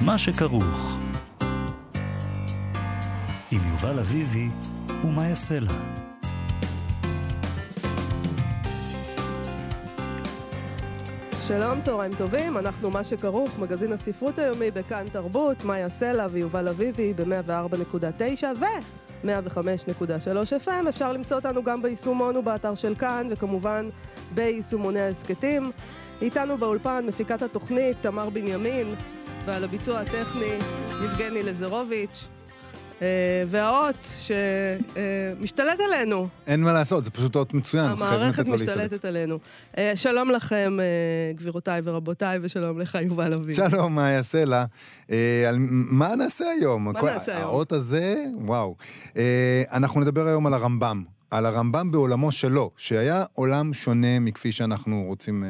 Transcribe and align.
מה 0.00 0.18
שכרוך. 0.18 0.98
עם 3.50 3.60
יובל 3.70 3.98
אביבי 3.98 4.48
ומה 5.04 5.28
יעשה 5.28 5.60
לה. 5.60 5.72
שלום, 11.40 11.80
צהריים 11.80 12.12
טובים, 12.18 12.58
אנחנו 12.58 12.90
מה 12.90 13.04
שכרוך, 13.04 13.50
מגזין 13.58 13.92
הספרות 13.92 14.38
היומי 14.38 14.70
בכאן 14.70 15.08
תרבות, 15.12 15.64
מאיה 15.64 15.88
סלע 15.88 16.26
ויובל 16.30 16.68
אביבי 16.68 17.14
ב-104.9 17.14 18.44
ו-105.3 18.60 20.66
FM. 20.66 20.88
אפשר 20.88 21.12
למצוא 21.12 21.36
אותנו 21.36 21.62
גם 21.62 21.82
ביישומון 21.82 22.36
ובאתר 22.36 22.74
של 22.74 22.94
כאן, 22.94 23.26
וכמובן 23.30 23.88
ביישומוני 24.34 25.00
ההסכתים. 25.00 25.70
איתנו 26.22 26.56
באולפן 26.56 27.04
מפיקת 27.06 27.42
התוכנית 27.42 27.96
תמר 28.00 28.30
בנימין, 28.30 28.94
ועל 29.48 29.64
הביצוע 29.64 30.00
הטכני 30.00 30.58
יבגני 31.04 31.42
לזרוביץ'. 31.42 32.28
אה, 33.02 33.06
והאות 33.46 34.14
שמשתלט 34.18 35.78
עלינו. 35.86 36.28
אין 36.46 36.60
מה 36.60 36.72
לעשות, 36.72 37.04
זה 37.04 37.10
פשוט 37.10 37.36
אות 37.36 37.54
מצוין. 37.54 37.84
המערכת 37.90 38.46
משתלטת 38.46 39.04
עלינו. 39.04 39.38
אה, 39.78 39.92
שלום 39.94 40.30
לכם, 40.30 40.76
אה, 40.80 41.32
גבירותיי 41.34 41.80
ורבותיי, 41.84 42.38
ושלום 42.42 42.78
לך, 42.78 42.98
יובל 43.04 43.34
אביב. 43.34 43.56
שלום, 43.56 43.94
מה 43.94 44.10
יעשה 44.10 44.44
לה? 44.44 44.64
מה 45.70 46.14
נעשה 46.16 46.44
היום? 46.44 46.84
מה 46.84 47.02
נעשה 47.02 47.36
היום? 47.36 47.50
האות 47.50 47.72
הזה, 47.72 48.24
וואו. 48.40 48.76
אנחנו 49.72 50.00
נדבר 50.00 50.26
היום 50.26 50.46
על 50.46 50.54
הרמב"ם. 50.54 51.17
על 51.30 51.46
הרמב"ם 51.46 51.90
בעולמו 51.90 52.32
שלו, 52.32 52.70
שהיה 52.76 53.24
עולם 53.32 53.72
שונה 53.72 54.20
מכפי 54.20 54.52
שאנחנו 54.52 55.04
רוצים 55.06 55.44
אה, 55.44 55.48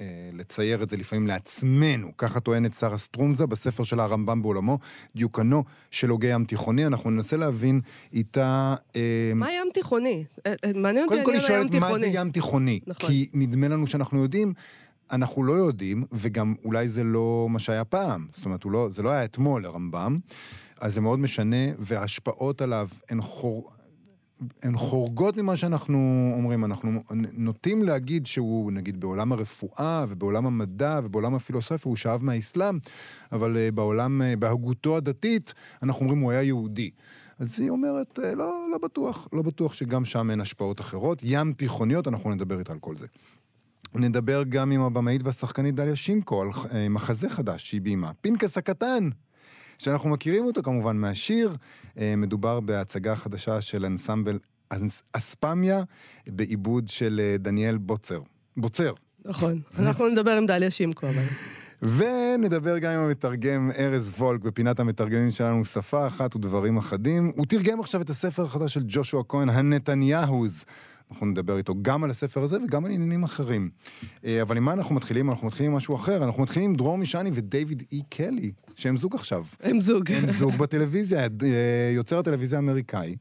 אה, 0.00 0.30
לצייר 0.32 0.82
את 0.82 0.90
זה 0.90 0.96
לפעמים 0.96 1.26
לעצמנו. 1.26 2.16
ככה 2.18 2.40
טוענת 2.40 2.72
שרה 2.72 2.98
סטרומזה 2.98 3.46
בספר 3.46 3.82
של 3.82 4.00
הרמב"ם 4.00 4.42
בעולמו, 4.42 4.78
דיוקנו 5.16 5.64
של 5.90 6.08
הוגי 6.08 6.26
ים 6.26 6.44
תיכוני. 6.44 6.86
אנחנו 6.86 7.10
ננסה 7.10 7.36
להבין 7.36 7.80
איתה... 8.12 8.74
אה, 8.96 9.32
מה 9.34 9.52
ים 9.52 9.68
תיכוני? 9.74 10.24
אה, 10.46 10.54
אה, 10.64 10.70
מעניין 10.74 11.04
אותי 11.04 11.16
העניין 11.16 11.18
הים 11.18 11.18
תיכוני. 11.18 11.24
קודם 11.24 11.24
כל 11.24 11.32
היא 11.32 11.40
שואלת 11.40 11.74
מה 11.74 11.98
זה 11.98 12.06
ים 12.06 12.30
תיכוני. 12.30 12.80
נכון. 12.86 13.10
כי 13.10 13.28
נדמה 13.34 13.68
לנו 13.68 13.86
שאנחנו 13.86 14.22
יודעים. 14.22 14.52
אנחנו 15.12 15.44
לא 15.44 15.52
יודעים, 15.52 16.04
וגם 16.12 16.54
אולי 16.64 16.88
זה 16.88 17.04
לא 17.04 17.46
מה 17.50 17.58
שהיה 17.58 17.84
פעם. 17.84 18.26
זאת 18.32 18.44
אומרת, 18.44 18.64
לא, 18.64 18.88
זה 18.90 19.02
לא 19.02 19.10
היה 19.10 19.24
אתמול, 19.24 19.64
הרמב"ם. 19.64 20.18
אז 20.80 20.94
זה 20.94 21.00
מאוד 21.00 21.18
משנה, 21.18 21.56
וההשפעות 21.78 22.62
עליו 22.62 22.88
הן 23.10 23.20
חור... 23.20 23.70
הן 24.62 24.76
חורגות 24.76 25.36
ממה 25.36 25.56
שאנחנו 25.56 26.30
אומרים. 26.36 26.64
אנחנו 26.64 27.02
נוטים 27.32 27.82
להגיד 27.82 28.26
שהוא, 28.26 28.72
נגיד, 28.72 29.00
בעולם 29.00 29.32
הרפואה 29.32 30.04
ובעולם 30.08 30.46
המדע 30.46 31.00
ובעולם 31.04 31.34
הפילוסופיה 31.34 31.88
הוא 31.90 31.96
שאב 31.96 32.24
מהאסלאם, 32.24 32.78
אבל 33.32 33.56
uh, 33.56 33.74
בעולם, 33.74 34.20
uh, 34.22 34.36
בהגותו 34.36 34.96
הדתית, 34.96 35.54
אנחנו 35.82 36.00
אומרים 36.00 36.20
הוא 36.20 36.30
היה 36.30 36.42
יהודי. 36.42 36.90
אז 37.38 37.60
היא 37.60 37.70
אומרת, 37.70 38.18
uh, 38.18 38.36
לא, 38.36 38.66
לא 38.72 38.78
בטוח, 38.78 39.28
לא 39.32 39.42
בטוח 39.42 39.74
שגם 39.74 40.04
שם 40.04 40.30
אין 40.30 40.40
השפעות 40.40 40.80
אחרות. 40.80 41.18
ים 41.22 41.52
תיכוניות, 41.52 42.08
אנחנו 42.08 42.34
נדבר 42.34 42.58
איתה 42.58 42.72
על 42.72 42.78
כל 42.78 42.96
זה. 42.96 43.06
נדבר 43.94 44.42
גם 44.48 44.70
עם 44.70 44.80
הבמאית 44.80 45.22
והשחקנית 45.24 45.74
דליה 45.74 45.96
שימקו 45.96 46.42
על 46.42 46.48
מחזה 46.90 47.28
חדש 47.28 47.68
שהיא 47.70 47.80
ביימה. 47.80 48.10
פנקס 48.20 48.58
הקטן, 48.58 49.08
שאנחנו 49.80 50.10
מכירים 50.10 50.44
אותו 50.44 50.62
כמובן 50.62 50.96
מהשיר. 50.96 51.56
אה, 51.98 52.14
מדובר 52.16 52.60
בהצגה 52.60 53.16
חדשה 53.16 53.60
של 53.60 53.84
אנסמבל 53.84 54.38
אספמיה, 55.12 55.82
בעיבוד 56.28 56.88
של 56.88 57.20
אה, 57.22 57.36
דניאל 57.38 57.78
בוצר. 57.78 58.20
בוצר. 58.56 58.92
נכון, 59.24 59.60
אנחנו 59.78 60.08
נדבר 60.08 60.30
עם 60.30 60.46
דליה 60.46 60.70
שימקו 60.70 61.06
אבל. 61.08 61.24
ונדבר 61.82 62.78
גם 62.78 62.92
עם 62.92 63.00
המתרגם 63.00 63.70
ארז 63.78 64.12
וולק 64.18 64.40
בפינת 64.40 64.80
המתרגמים 64.80 65.30
שלנו, 65.30 65.64
שפה 65.64 66.06
אחת 66.06 66.36
ודברים 66.36 66.76
אחדים. 66.76 67.32
הוא 67.36 67.46
תרגם 67.46 67.80
עכשיו 67.80 68.02
את 68.02 68.10
הספר 68.10 68.42
החדש 68.42 68.74
של 68.74 68.82
ג'ושוע 68.86 69.22
כהן, 69.28 69.48
הנתניהוז. 69.48 70.64
אנחנו 71.10 71.26
נדבר 71.26 71.56
איתו 71.56 71.74
גם 71.82 72.04
על 72.04 72.10
הספר 72.10 72.42
הזה 72.42 72.58
וגם 72.64 72.84
על 72.84 72.90
עניינים 72.90 73.24
אחרים. 73.24 73.70
אה, 74.24 74.42
אבל 74.42 74.56
עם 74.56 74.64
מה 74.64 74.72
אנחנו 74.72 74.94
מתחילים? 74.94 75.30
אנחנו 75.30 75.46
מתחילים 75.46 75.72
עם 75.72 75.76
משהו 75.76 75.94
אחר. 75.94 76.24
אנחנו 76.24 76.42
מתחילים 76.42 76.70
עם 76.70 76.76
דרור 76.76 76.98
מישני 76.98 77.30
ודייוויד 77.34 77.82
אי 77.92 78.02
קלי, 78.08 78.52
שהם 78.80 78.96
זוג 78.96 79.14
עכשיו. 79.14 79.44
הם 79.62 79.80
זוג. 79.80 80.12
הם 80.12 80.28
זוג 80.28 80.56
בטלוויזיה, 80.56 81.20
אה, 81.20 81.26
יוצר 81.94 82.18
הטלוויזיה 82.18 82.58
האמריקאי. 82.58 83.16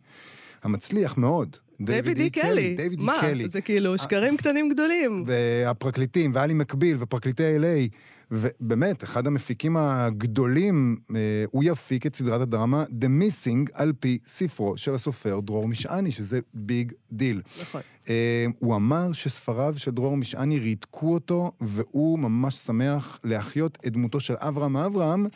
המצליח 0.63 1.17
מאוד. 1.17 1.57
דיוויד 1.81 2.17
אי 2.17 2.29
קלי. 2.29 2.75
דיוויד 2.75 2.99
אי 2.99 3.05
קלי. 3.19 3.43
מה? 3.43 3.49
זה 3.49 3.61
כאילו 3.61 3.97
שקרים 3.97 4.37
קטנים 4.37 4.69
גדולים. 4.69 5.23
והפרקליטים, 5.25 6.31
ואלי 6.33 6.53
מקביל, 6.53 6.97
ופרקליטי 6.99 7.43
LA. 7.57 7.95
ובאמת, 8.31 9.03
אחד 9.03 9.27
המפיקים 9.27 9.77
הגדולים, 9.77 10.97
אה, 11.15 11.43
הוא 11.51 11.63
יפיק 11.63 12.05
את 12.05 12.15
סדרת 12.15 12.41
הדרמה 12.41 12.83
The 12.83 13.05
Missing 13.05 13.71
על 13.73 13.93
פי 13.99 14.17
ספרו 14.27 14.77
של 14.77 14.93
הסופר 14.93 15.39
דרור 15.39 15.67
משעני, 15.67 16.11
שזה 16.11 16.39
big 16.53 16.91
deal. 17.11 17.41
נכון. 17.61 17.81
אה, 18.09 18.45
הוא 18.59 18.75
אמר 18.75 19.13
שספריו 19.13 19.73
של 19.77 19.91
דרור 19.91 20.17
משעני 20.17 20.59
ריתקו 20.59 21.13
אותו, 21.13 21.51
והוא 21.61 22.19
ממש 22.19 22.55
שמח 22.55 23.19
להחיות 23.23 23.77
את 23.87 23.93
דמותו 23.93 24.19
של 24.19 24.35
אברהם 24.37 24.77
אברהם, 24.77 25.27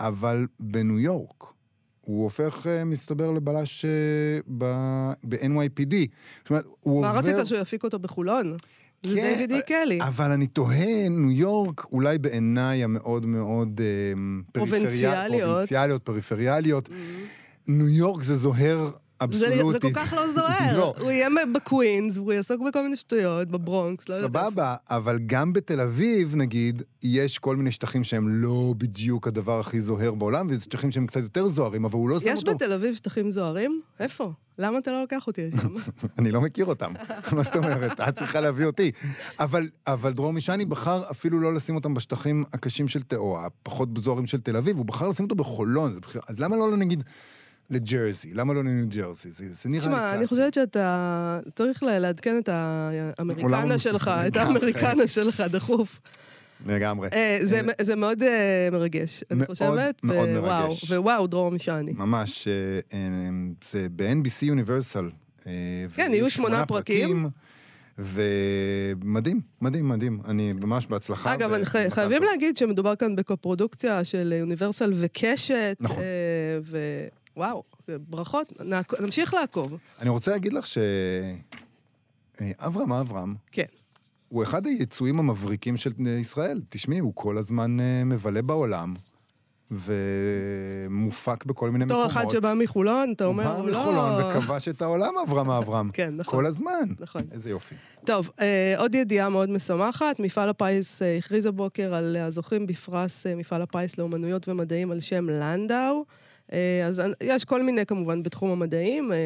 אבל 0.00 0.46
בניו 0.60 0.98
יורק. 0.98 1.55
הוא 2.06 2.22
הופך, 2.22 2.66
אה, 2.66 2.84
מסתבר, 2.84 3.32
לבלש 3.32 3.84
ב-NYPD. 4.48 5.94
זאת 6.38 6.50
אומרת, 6.50 6.64
הוא 6.80 6.98
עובר... 6.98 7.12
מה 7.12 7.18
רצית, 7.18 7.36
שהוא 7.44 7.58
יפיק 7.58 7.84
אותו 7.84 7.98
בחולון? 7.98 8.56
זה 9.06 9.16
כן, 9.16 9.28
דיוויד 9.32 9.52
אי 9.52 9.60
קלי. 9.66 10.02
אבל 10.02 10.30
אני 10.30 10.46
תוהה, 10.46 11.08
ניו 11.08 11.30
יורק, 11.30 11.84
אולי 11.92 12.18
בעיניי 12.18 12.84
המאוד 12.84 13.26
מאוד 13.26 13.80
אה, 13.80 13.86
פריפריאליות, 14.52 15.48
פרובינציאליות, 15.48 16.02
פריפריאליות. 16.02 16.88
Mm-hmm. 16.88 17.68
ניו 17.68 17.88
יורק 17.88 18.22
זה 18.22 18.34
זוהר 18.34 18.90
אבסולוטית. 19.20 19.82
זה, 19.82 19.88
זה 19.88 19.94
כל 19.94 20.00
כך 20.00 20.12
לא 20.12 20.28
זוהר. 20.28 20.76
לא. 20.78 20.94
הוא 21.00 21.10
יהיה 21.10 21.28
בקווינס, 21.54 22.16
והוא 22.16 22.32
יעסוק 22.32 22.60
בכל 22.68 22.82
מיני 22.82 22.96
שטויות, 22.96 23.48
בברונקס, 23.48 24.08
לא 24.08 24.14
יודעת. 24.14 24.30
סבבה, 24.30 24.76
אבל 24.90 25.18
גם 25.26 25.52
בתל 25.52 25.80
אביב, 25.80 26.36
נגיד, 26.36 26.82
יש 27.04 27.38
כל 27.38 27.56
מיני 27.56 27.70
שטחים 27.70 28.04
שהם 28.04 28.28
לא 28.28 28.74
בדיוק 28.78 29.28
הדבר 29.28 29.60
הכי 29.60 29.80
זוהר 29.80 30.14
בעולם, 30.14 30.46
ויש 30.50 30.62
שטחים 30.62 30.90
שהם 30.92 31.06
קצת 31.06 31.20
יותר 31.20 31.48
זוהרים, 31.48 31.84
אבל 31.84 31.94
הוא 31.94 32.08
לא 32.08 32.20
שם 32.20 32.26
אותו... 32.26 32.50
יש 32.50 32.54
בתל 32.54 32.72
אביב 32.72 32.94
שטחים 32.94 33.30
זוהרים? 33.30 33.80
איפה? 34.00 34.32
למה 34.58 34.78
אתה 34.78 34.92
לא 34.92 35.00
לוקח 35.00 35.26
אותי 35.26 35.46
לשם? 35.46 35.74
אני 36.18 36.30
לא 36.30 36.40
מכיר 36.40 36.64
אותם. 36.64 36.92
מה 37.36 37.42
זאת 37.42 37.56
אומרת? 37.56 38.00
את 38.00 38.16
צריכה 38.16 38.40
להביא 38.40 38.66
אותי. 38.66 38.92
אבל, 39.40 39.68
אבל 39.86 40.12
דרור 40.12 40.32
משעני 40.32 40.64
בחר 40.64 41.10
אפילו 41.10 41.40
לא 41.40 41.54
לשים 41.54 41.74
אותם 41.74 41.94
בשטחים 41.94 42.44
הקשים 42.52 42.88
של 42.88 43.02
תאו, 43.02 43.38
הפחות 43.46 43.88
זוהרים 44.02 44.26
של 44.26 44.40
תל 44.40 44.56
אביב, 44.56 44.76
הוא 44.76 44.86
בחר 44.86 45.08
לשים 45.08 45.24
אותו 45.24 45.34
בחולון. 45.34 45.98
אז 46.28 46.40
למה 46.40 46.56
לא 46.56 46.76
נגיד... 46.76 47.04
לג'רזי, 47.70 48.34
למה 48.34 48.54
לא 48.54 48.64
לניו 48.64 48.86
ג'רזי? 48.88 49.28
זה, 49.30 49.44
זה 49.48 49.68
נראה 49.68 49.84
לי 49.84 49.90
קלאסי. 49.90 49.96
תשמע, 49.96 50.14
אני 50.14 50.26
חושבת 50.26 50.54
שאתה 50.54 51.40
צריך 51.54 51.82
לעדכן 51.82 52.38
את 52.38 52.48
האמריקנה 52.52 53.78
שלך, 53.78 54.10
את 54.26 54.36
האמריקנה 54.36 55.06
שלך, 55.06 55.40
דחוף. 55.40 56.00
לגמרי. 56.66 57.08
אה, 57.12 57.38
זה, 57.40 57.60
אה, 57.60 57.84
זה 57.84 57.96
מאוד 57.96 58.22
אה, 58.22 58.68
מרגש, 58.72 59.24
אני 59.30 59.46
חושבת. 59.46 60.00
מאוד 60.02 60.28
מרגש. 60.28 60.90
ווואו, 60.90 61.26
דרור 61.26 61.50
משעני. 61.50 61.92
ממש, 61.92 62.48
זה 63.70 63.86
ב-NBC 63.96 64.44
יוניברסל. 64.44 65.10
כן, 65.94 66.10
יהיו 66.12 66.30
שמונה 66.30 66.66
פרקים. 66.66 67.28
ומדהים, 67.98 69.40
מדהים, 69.60 69.88
מדהים. 69.88 70.20
אני 70.28 70.52
ממש 70.52 70.86
בהצלחה. 70.86 71.34
אגב, 71.34 71.50
ו... 71.52 71.90
חייבים 71.90 72.22
להגיד 72.22 72.56
שמדובר 72.56 72.96
כאן 72.96 73.16
בקופרודוקציה 73.16 74.04
של 74.04 74.34
יוניברסל 74.36 74.92
וקשת. 74.94 75.76
נכון. 75.80 76.02
ו... 76.62 76.78
וואו, 77.36 77.62
ברכות, 77.88 78.52
נמשיך 79.00 79.34
לעקוב. 79.34 79.76
אני 80.00 80.10
רוצה 80.10 80.30
להגיד 80.30 80.52
לך 80.52 80.66
שאברהם 82.40 82.92
אברהם, 82.92 83.34
כן. 83.52 83.64
הוא 84.28 84.42
אחד 84.42 84.66
היצואים 84.66 85.18
המבריקים 85.18 85.76
של 85.76 85.90
ישראל. 86.20 86.62
תשמעי, 86.68 86.98
הוא 86.98 87.12
כל 87.14 87.38
הזמן 87.38 87.80
אה, 87.80 88.04
מבלה 88.04 88.42
בעולם. 88.42 88.94
ומופק 89.70 91.44
בכל 91.44 91.70
מיני 91.70 91.84
מקומות. 91.84 92.10
בתור 92.10 92.22
אחד 92.22 92.30
שבא 92.30 92.54
מחולון, 92.54 93.12
אתה 93.12 93.24
אומר, 93.24 93.44
לא... 93.44 93.50
הוא 93.50 93.64
בא 93.64 93.70
מחולון 93.70 94.24
וכבש 94.24 94.68
את 94.68 94.82
העולם, 94.82 95.14
אברהם 95.26 95.50
אברהם. 95.50 95.90
כן, 95.92 96.14
נכון. 96.16 96.38
כל 96.38 96.46
הזמן. 96.46 96.88
נכון. 97.00 97.22
איזה 97.32 97.50
יופי. 97.50 97.74
טוב, 98.04 98.30
אה, 98.40 98.74
עוד 98.78 98.94
ידיעה 98.94 99.28
מאוד 99.28 99.50
משמחת, 99.50 100.20
מפעל 100.20 100.48
הפיס 100.48 101.02
אה, 101.02 101.16
הכריז 101.16 101.46
הבוקר 101.46 101.94
על 101.94 102.16
הזוכים 102.16 102.66
בפרס 102.66 103.26
אה, 103.26 103.34
מפעל 103.34 103.62
הפיס 103.62 103.98
לאומנויות 103.98 104.48
ומדעים 104.48 104.90
על 104.90 105.00
שם 105.00 105.30
לנדאו. 105.30 106.04
אה, 106.52 106.86
אז 106.86 107.02
יש 107.22 107.44
כל 107.44 107.62
מיני 107.62 107.86
כמובן 107.86 108.22
בתחום 108.22 108.50
המדעים, 108.50 109.12
אה, 109.12 109.16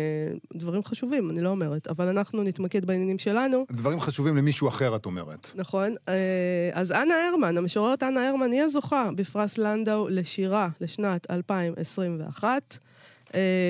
דברים 0.55 0.85
חשובים, 0.85 1.31
אני 1.31 1.41
לא 1.41 1.49
אומרת, 1.49 1.89
אבל 1.89 2.09
אנחנו 2.09 2.43
נתמקד 2.43 2.85
בעניינים 2.85 3.19
שלנו. 3.19 3.67
דברים 3.73 4.01
חשובים 4.01 4.37
למישהו 4.37 4.69
אחר, 4.69 4.97
את 4.97 5.07
אומרת. 5.07 5.53
נכון. 5.55 5.95
אה, 6.09 6.71
אז 6.73 6.93
אנה 6.93 7.15
הרמן, 7.29 7.57
המשוררת 7.57 8.03
אנה 8.03 8.29
הרמן, 8.29 8.53
היא 8.53 8.63
הזוכה 8.63 9.11
בפרס 9.17 9.59
לנדאו 9.59 10.09
לשירה 10.09 10.69
לשנת 10.81 11.31
2021. 11.31 12.79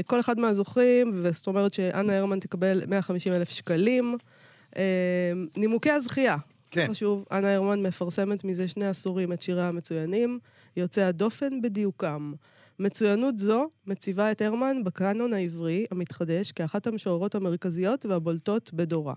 כל 0.06 0.20
אחד 0.20 0.38
מהזוכים, 0.38 1.12
וזאת 1.14 1.46
אומרת 1.46 1.74
שאנה 1.74 2.18
הרמן 2.18 2.40
תקבל 2.40 2.82
150 2.88 3.32
אלף 3.32 3.50
שקלים. 3.50 4.18
נימוקי 5.56 5.90
הזכייה, 5.90 6.36
כן. 6.70 6.86
חשוב, 6.90 7.24
אנה 7.32 7.54
הרמן 7.54 7.82
מפרסמת 7.82 8.44
מזה 8.44 8.68
שני 8.68 8.86
עשורים 8.86 9.32
את 9.32 9.40
שיריה 9.40 9.68
המצוינים, 9.68 10.38
יוצא 10.76 11.00
הדופן 11.00 11.62
בדיוקם. 11.62 12.32
מצוינות 12.80 13.38
זו 13.38 13.68
מציבה 13.86 14.30
את 14.30 14.42
הרמן 14.42 14.84
בקאנון 14.84 15.32
העברי 15.32 15.86
המתחדש 15.90 16.52
כאחת 16.52 16.86
המשוררות 16.86 17.34
המרכזיות 17.34 18.06
והבולטות 18.06 18.70
בדורה. 18.74 19.14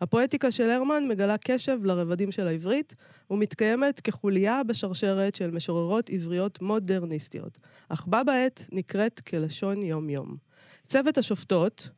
הפואטיקה 0.00 0.50
של 0.50 0.70
הרמן 0.70 1.08
מגלה 1.08 1.36
קשב 1.38 1.78
לרבדים 1.84 2.32
של 2.32 2.48
העברית 2.48 2.94
ומתקיימת 3.30 4.00
כחוליה 4.00 4.62
בשרשרת 4.64 5.34
של 5.34 5.50
משוררות 5.50 6.10
עבריות 6.10 6.62
מודרניסטיות, 6.62 7.58
אך 7.88 8.06
בה 8.06 8.24
בעת 8.24 8.64
נקראת 8.72 9.20
כלשון 9.20 9.82
יום-יום. 9.82 10.36
צוות 10.86 11.18
השופטות, 11.18 11.88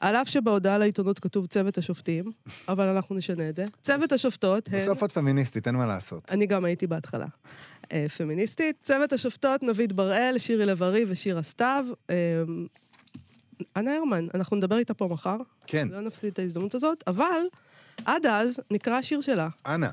על 0.00 0.16
אף 0.16 0.28
שבהודעה 0.28 0.78
לעיתונות 0.78 1.18
כתוב 1.18 1.46
צוות 1.46 1.78
השופטים, 1.78 2.32
אבל 2.68 2.86
אנחנו 2.86 3.14
נשנה 3.14 3.48
את 3.48 3.56
זה. 3.56 3.64
צוות 3.82 4.12
השופטות 4.12 4.68
הן... 4.72 4.80
בסוף 4.80 5.04
את 5.04 5.12
פמיניסטית, 5.12 5.66
אין 5.66 5.74
מה 5.74 5.86
לעשות. 5.86 6.30
אני 6.30 6.46
גם 6.46 6.64
הייתי 6.64 6.86
בהתחלה. 6.86 7.26
אה, 7.92 8.06
פמיניסטית. 8.08 8.76
צוות 8.82 9.12
השופטות, 9.12 9.62
נבית 9.62 9.92
בראל, 9.92 10.34
שירי 10.38 10.66
לב-ארי 10.66 11.04
ושירה 11.08 11.42
סתיו. 11.42 11.86
אה, 12.10 12.14
אנה 13.76 13.96
הרמן, 13.96 14.26
אנחנו 14.34 14.56
נדבר 14.56 14.78
איתה 14.78 14.94
פה 14.94 15.06
מחר. 15.06 15.36
כן. 15.66 15.88
לא 15.88 16.00
נפסיד 16.00 16.32
את 16.32 16.38
ההזדמנות 16.38 16.74
הזאת, 16.74 17.04
אבל 17.06 17.40
עד 18.04 18.26
אז 18.26 18.60
נקרא 18.70 18.94
השיר 18.94 19.20
שלה. 19.20 19.48
אנה. 19.66 19.90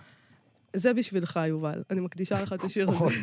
זה 0.74 0.94
בשבילך, 0.94 1.40
יובל. 1.48 1.84
אני 1.92 2.00
מקדישה 2.00 2.42
לך 2.42 2.54
את 2.54 2.64
השיר 2.64 2.90
הזה. 2.90 3.22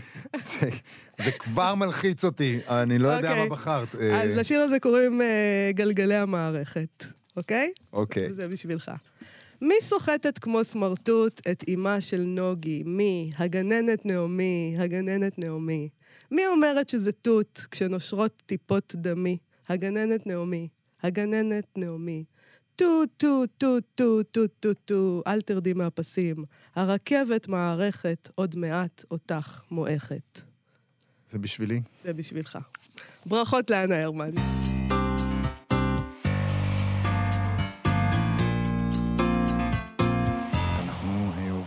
זה 1.25 1.31
כבר 1.31 1.75
מלחיץ 1.75 2.25
אותי, 2.25 2.61
אני 2.69 2.99
לא 2.99 3.09
יודע 3.09 3.31
אוקיי. 3.31 3.49
מה 3.49 3.55
בחרת. 3.55 3.95
אה. 3.95 4.23
אז 4.23 4.31
לשיר 4.37 4.61
הזה 4.61 4.81
קוראים 4.81 5.21
גלגלי 5.75 6.15
המערכת, 6.15 7.05
אוקיי? 7.37 7.73
אוקיי. 7.93 8.33
זה 8.33 8.49
בשבילך. 8.49 8.91
מי 9.63 9.75
סוחטת 9.81 10.39
כמו 10.39 10.65
סמרטוט 10.65 11.41
את 11.51 11.65
אמה 11.75 12.01
של 12.01 12.21
נוגי? 12.21 12.83
מי? 12.87 13.31
הגננת 13.39 14.07
נעמי, 14.07 14.75
הגננת 14.79 15.39
נעמי. 15.39 15.89
מי 16.31 16.47
אומרת 16.47 16.89
שזה 16.89 17.13
תות 17.13 17.61
כשנושרות 17.71 18.43
טיפות 18.47 18.95
דמי? 18.95 19.37
הגננת 19.69 20.27
נעמי, 20.27 20.69
הגננת 21.03 21.79
נעמי. 21.79 22.25
טו, 22.77 23.03
טו, 23.17 23.45
טו, 23.59 23.77
טו, 23.95 24.23
טו, 24.23 24.47
טו, 24.61 24.75
טו, 24.75 25.23
אל 25.27 25.41
תרדי 25.41 25.73
מהפסים. 25.73 26.45
הרכבת 26.75 27.49
מערכת, 27.49 28.29
עוד 28.35 28.57
מעט 28.57 29.05
אותך 29.11 29.63
מועכת. 29.71 30.41
זה 31.31 31.39
בשבילי? 31.39 31.81
זה 32.03 32.13
בשבילך. 32.13 32.59
ברכות 33.27 33.71
לאנה 33.71 34.01
הרמן. 34.03 34.31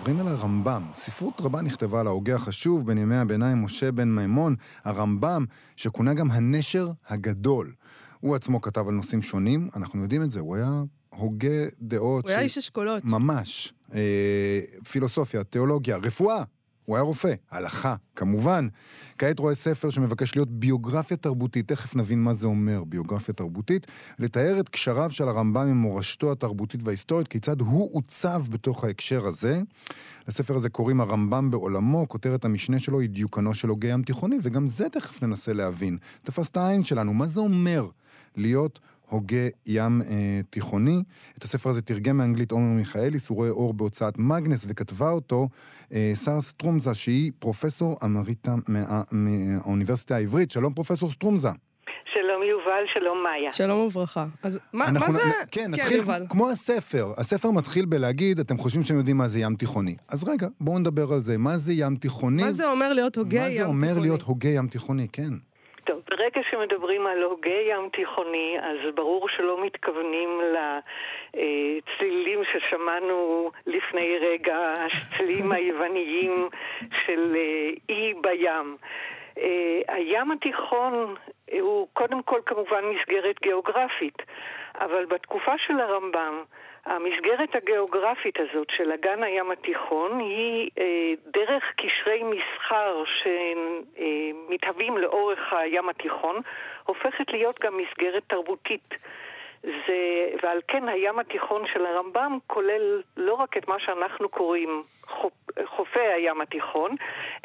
עוברים 0.04 0.20
אל 0.20 0.28
הרמב"ם. 0.28 0.86
ספרות 0.94 1.42
רבה 1.42 1.62
נכתבה 1.62 2.00
על 2.00 2.08
ההוגה 2.08 2.36
החשוב 2.36 2.88
בין 2.88 2.98
ימי 2.98 3.16
הביניים 3.16 3.64
משה 3.64 3.92
בן 3.92 4.10
מימון, 4.10 4.56
הרמב"ם, 4.84 5.46
שכונה 5.76 6.14
גם 6.14 6.32
הנשר 6.32 6.92
הגדול. 7.08 7.74
הוא 8.20 8.36
עצמו 8.36 8.62
כתב 8.62 8.88
על 8.88 8.94
נושאים 8.94 9.22
שונים, 9.22 9.70
אנחנו 9.76 10.02
יודעים 10.02 10.24
את 10.24 10.32
זה, 10.32 10.40
הוא 10.40 10.56
היה 10.56 10.84
הוגה 11.10 11.66
דעות... 11.82 12.24
הוא 12.24 12.32
ש... 12.32 12.34
היה 12.34 12.42
איש 12.42 12.58
אשכולות. 12.58 13.06
ממש. 13.06 13.74
אה, 13.94 14.60
פילוסופיה, 14.90 15.44
תיאולוגיה, 15.44 15.98
רפואה. 15.98 16.44
הוא 16.86 16.96
היה 16.96 17.04
רופא, 17.04 17.34
הלכה, 17.52 17.96
כמובן. 18.16 18.68
כעת 19.18 19.40
רואה 19.40 19.56
ספר 19.56 19.90
שמבקש 19.90 20.36
להיות 20.36 20.50
ביוגרפיה 20.52 21.18
תרבותית, 21.18 21.68
תכף 21.68 21.96
נבין 21.96 22.24
מה 22.24 22.34
זה 22.34 22.48
אומר, 22.48 22.84
ביוגרפיה 22.84 23.34
תרבותית, 23.34 23.88
לתאר 24.20 24.60
את 24.60 24.70
קשריו 24.70 25.12
של 25.12 25.28
הרמב"ם 25.28 25.68
עם 25.68 25.78
מורשתו 25.78 26.32
התרבותית 26.32 26.84
וההיסטורית, 26.84 27.28
כיצד 27.28 27.62
הוא 27.62 27.90
עוצב 27.94 28.44
בתוך 28.50 28.84
ההקשר 28.84 29.26
הזה. 29.26 29.62
לספר 30.28 30.56
הזה 30.56 30.70
קוראים 30.70 31.02
הרמב"ם 31.02 31.52
בעולמו, 31.52 32.08
כותרת 32.08 32.46
המשנה 32.46 32.80
שלו 32.80 33.00
היא 33.00 33.10
דיוקנו 33.10 33.56
של 33.56 33.70
הוגה 33.70 33.90
ים 33.90 34.04
תיכוני, 34.04 34.38
וגם 34.42 34.68
זה 34.68 34.90
תכף 34.90 35.24
ננסה 35.24 35.54
להבין. 35.54 35.98
תפס 36.24 36.50
את 36.50 36.58
העין 36.58 36.84
שלנו, 36.84 37.14
מה 37.14 37.28
זה 37.28 37.40
אומר 37.40 37.88
להיות 38.36 38.80
הוגה 39.14 39.48
ים 39.66 40.02
אה, 40.02 40.40
תיכוני. 40.50 41.04
את 41.38 41.44
הספר 41.44 41.70
הזה 41.70 41.82
תרגם 41.82 42.18
מאנגלית 42.18 42.52
עומר 42.52 42.78
מיכאלי, 42.78 43.20
סורי 43.20 43.50
אור 43.50 43.74
בהוצאת 43.74 44.18
מגנס, 44.18 44.66
וכתבה 44.70 45.10
אותו 45.10 45.50
אה, 45.94 46.12
שרה 46.24 46.42
סטרומזה, 46.42 46.94
שהיא 46.94 47.32
פרופסור 47.40 47.98
אמריטה 48.04 48.56
מה, 48.68 49.02
מהאוניברסיטה 49.12 50.16
העברית. 50.16 50.52
שלום 50.52 50.74
פרופסור 50.74 51.12
סטרומזה. 51.12 51.50
שלום 52.14 52.44
יובל, 52.50 52.84
שלום 52.94 53.24
מאיה. 53.24 53.52
שלום 53.52 53.80
וברכה. 53.80 54.26
אז 54.44 54.60
מה, 54.74 54.92
מה 54.92 55.12
זה... 55.12 55.20
כן, 55.20 55.36
כן 55.52 55.72
נתחיל 55.72 55.98
יובל. 55.98 56.26
כמו 56.30 56.50
הספר. 56.50 57.14
הספר 57.18 57.52
מתחיל 57.52 57.86
בלהגיד, 57.86 58.40
אתם 58.40 58.58
חושבים 58.58 58.84
שהם 58.84 58.98
יודעים 58.98 59.18
מה 59.18 59.28
זה 59.28 59.40
ים 59.40 59.56
תיכוני. 59.56 59.96
אז 60.10 60.24
רגע, 60.24 60.48
בואו 60.62 60.80
נדבר 60.80 61.14
על 61.14 61.20
זה. 61.20 61.38
מה 61.38 61.58
זה 61.58 61.74
ים 61.74 61.96
תיכוני? 61.96 62.44
מה 62.44 62.52
זה 62.52 62.72
אומר 62.72 62.94
להיות 62.94 63.16
הוגה 63.18 63.38
ים 63.38 63.52
תיכוני? 63.52 63.70
מה 63.70 63.78
זה 63.78 63.88
אומר 63.88 64.00
להיות 64.02 64.22
הוגה 64.22 64.50
ים 64.50 64.68
תיכוני, 64.68 65.08
כן. 65.12 65.34
טוב, 65.84 66.02
ברגע 66.10 66.42
שמדברים 66.52 67.08
על 67.08 67.24
הוגי 67.24 67.62
ים 67.70 67.90
תיכוני, 67.90 68.58
אז 68.62 68.96
ברור 68.96 69.30
שלא 69.30 69.66
מתכוונים 69.66 70.42
לצלילים 71.34 72.40
ששמענו 72.44 73.52
לפני 73.68 74.18
רגע, 74.22 74.74
הצלילים 74.94 75.52
היווניים 75.56 76.50
של 77.06 77.36
אה, 77.36 77.70
אי 77.90 78.14
בים. 78.22 78.78
אה, 79.38 79.82
הים 79.88 80.32
התיכון 80.32 81.16
הוא 81.60 81.88
קודם 81.94 82.24
כל 82.24 82.40
כמובן 82.46 82.86
מסגרת 82.86 83.36
גיאוגרפית, 83.42 84.18
אבל 84.76 85.06
בתקופה 85.06 85.58
של 85.58 85.80
הרמב"ם 85.80 86.44
המסגרת 86.86 87.56
הגיאוגרפית 87.56 88.40
הזאת 88.40 88.68
של 88.78 88.92
אגן 88.92 89.24
הים 89.24 89.52
התיכון 89.52 90.20
היא 90.20 90.70
אה, 90.78 91.14
דרך 91.34 91.64
קשרי 91.78 92.24
מסחר 92.24 93.04
שמתהווים 93.06 94.98
לאורך 94.98 95.54
הים 95.54 95.90
התיכון, 95.90 96.42
הופכת 96.84 97.32
להיות 97.32 97.60
גם 97.60 97.78
מסגרת 97.78 98.24
תרבותית. 98.28 98.96
זה, 99.64 100.30
ועל 100.44 100.60
כן 100.68 100.90
הים 100.90 101.20
התיכון 101.20 101.68
של 101.74 101.86
הרמב"ם 101.86 102.38
כולל 102.48 103.02
לא 103.18 103.34
רק 103.34 103.58
את 103.58 103.68
מה 103.68 103.80
שאנחנו 103.80 104.30
קוראים 104.30 104.84
חופ, 105.08 105.34
חופי 105.66 106.00
הים 106.00 106.42
התיכון, 106.42 106.96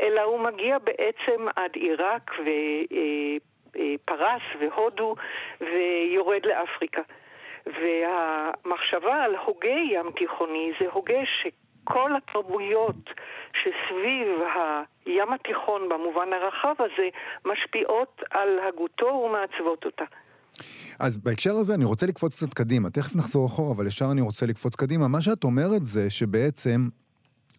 אלא 0.00 0.22
הוא 0.22 0.40
מגיע 0.40 0.78
בעצם 0.78 1.46
עד 1.56 1.74
עיראק 1.74 2.30
ופרס 2.30 2.46
אה, 2.92 3.57
אה, 3.78 4.36
והודו 4.60 5.14
ויורד 5.60 6.42
לאפריקה. 6.44 7.02
והמחשבה 7.66 9.14
על 9.24 9.36
הוגה 9.46 9.78
ים 9.92 10.10
תיכוני 10.16 10.72
זה 10.80 10.86
הוגה 10.92 11.20
שכל 11.42 12.10
התרבויות 12.16 13.10
שסביב 13.52 14.28
הים 15.06 15.32
התיכון 15.32 15.88
במובן 15.88 16.28
הרחב 16.32 16.74
הזה 16.78 17.08
משפיעות 17.44 18.22
על 18.30 18.48
הגותו 18.68 19.06
ומעצבות 19.06 19.84
אותה. 19.84 20.04
אז 21.00 21.18
בהקשר 21.18 21.54
הזה 21.54 21.74
אני 21.74 21.84
רוצה 21.84 22.06
לקפוץ 22.06 22.36
קצת 22.36 22.54
קדימה, 22.54 22.90
תכף 22.90 23.16
נחזור 23.16 23.46
אחורה, 23.46 23.74
אבל 23.76 23.86
ישר 23.86 24.06
אני 24.12 24.20
רוצה 24.20 24.46
לקפוץ 24.46 24.76
קדימה. 24.76 25.08
מה 25.08 25.22
שאת 25.22 25.44
אומרת 25.44 25.86
זה 25.86 26.10
שבעצם 26.10 26.88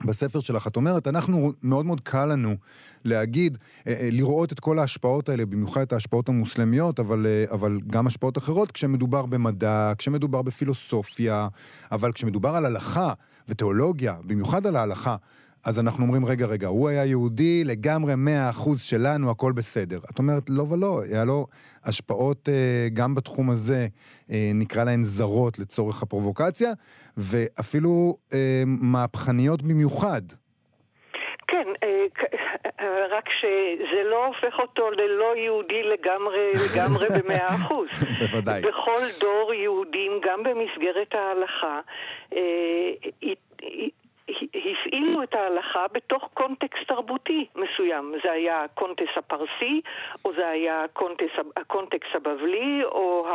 בספר 0.05 0.39
שלך. 0.39 0.67
את 0.67 0.75
אומרת, 0.75 1.07
אנחנו, 1.07 1.51
מאוד 1.63 1.85
מאוד 1.85 2.01
קל 2.01 2.25
לנו 2.25 2.55
להגיד, 3.05 3.57
אה, 3.87 3.93
אה, 3.93 4.09
לראות 4.11 4.51
את 4.51 4.59
כל 4.59 4.79
ההשפעות 4.79 5.29
האלה, 5.29 5.45
במיוחד 5.45 5.81
את 5.81 5.93
ההשפעות 5.93 6.29
המוסלמיות, 6.29 6.99
אבל, 6.99 7.25
אה, 7.25 7.45
אבל 7.51 7.79
גם 7.87 8.07
השפעות 8.07 8.37
אחרות, 8.37 8.71
כשמדובר 8.71 9.25
במדע, 9.25 9.93
כשמדובר 9.97 10.41
בפילוסופיה, 10.41 11.47
אבל 11.91 12.11
כשמדובר 12.11 12.49
על 12.49 12.65
הלכה 12.65 13.13
ותיאולוגיה, 13.47 14.15
במיוחד 14.23 14.67
על 14.67 14.75
ההלכה, 14.75 15.15
אז 15.65 15.79
אנחנו 15.79 16.03
אומרים, 16.03 16.25
רגע, 16.25 16.45
רגע, 16.45 16.67
הוא 16.67 16.89
היה 16.89 17.05
יהודי, 17.05 17.63
לגמרי 17.63 18.13
מאה 18.17 18.49
אחוז 18.49 18.81
שלנו, 18.81 19.31
הכל 19.31 19.51
בסדר. 19.51 19.99
את 20.13 20.19
אומרת, 20.19 20.43
לא 20.49 20.63
ולא, 20.63 21.01
היה 21.11 21.25
לו 21.25 21.45
השפעות 21.85 22.49
אה, 22.49 22.87
גם 22.93 23.15
בתחום 23.15 23.49
הזה, 23.49 23.87
אה, 24.31 24.51
נקרא 24.53 24.83
להן 24.83 25.03
זרות 25.03 25.59
לצורך 25.59 26.03
הפרובוקציה, 26.03 26.71
ואפילו 27.17 28.15
אה, 28.33 28.63
מהפכניות 28.65 29.61
במיוחד. 29.61 30.21
כן, 31.47 31.67
רק 33.09 33.29
שזה 33.39 34.03
לא 34.09 34.25
הופך 34.25 34.59
אותו 34.59 34.91
ללא 34.91 35.35
יהודי 35.35 35.83
לגמרי, 35.83 36.51
לגמרי 36.53 37.07
במאה 37.19 37.47
אחוז. 37.47 37.87
בוודאי. 38.19 38.61
בכל 38.61 39.01
דור 39.19 39.53
יהודים, 39.53 40.11
גם 40.25 40.43
במסגרת 40.43 41.13
ההלכה, 41.13 41.79
הפעילו 44.47 45.23
את 45.23 45.35
ההלכה 45.35 45.85
בתוך 45.91 46.29
קונטקסט 46.33 46.87
תרבותי 46.87 47.45
מסוים. 47.55 48.13
זה 48.23 48.31
היה 48.31 48.63
הקונטקסט 48.63 49.17
הפרסי, 49.17 49.81
או 50.25 50.33
זה 50.33 50.49
היה 50.49 50.83
הקונטקסט, 50.83 51.39
הקונטקסט 51.57 52.15
הבבלי, 52.15 52.83
או 52.83 53.27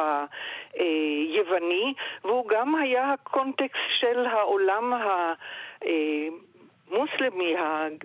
היווני, 0.75 1.95
והוא 2.25 2.49
גם 2.49 2.75
היה 2.75 3.13
הקונטקסט 3.13 3.81
של 4.01 4.27
העולם 4.27 4.93
המוסלמי 6.91 7.55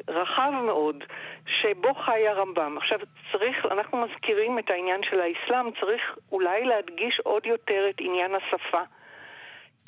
הרחב 0.07 0.51
מאוד, 0.65 1.03
שבו 1.45 1.93
חי 1.93 2.27
הרמב"ם. 2.27 2.77
עכשיו 2.77 2.99
צריך, 3.31 3.65
אנחנו 3.71 3.97
מזכירים 3.97 4.59
את 4.59 4.69
העניין 4.69 5.03
של 5.03 5.21
האסלאם, 5.21 5.71
צריך 5.71 6.17
אולי 6.31 6.65
להדגיש 6.65 7.19
עוד 7.23 7.45
יותר 7.45 7.89
את 7.89 7.95
עניין 7.99 8.35
השפה. 8.35 8.81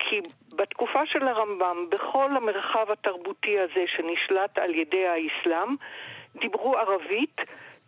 כי 0.10 0.20
בתקופה 0.56 1.06
של 1.06 1.28
הרמב"ם, 1.28 1.86
בכל 1.90 2.30
המרחב 2.36 2.92
התרבותי 2.92 3.60
הזה 3.60 3.84
שנשלט 3.88 4.58
על 4.58 4.76
ידי 4.76 5.08
האסלאם, 5.08 5.76
דיברו 6.36 6.78
ערבית 6.78 7.42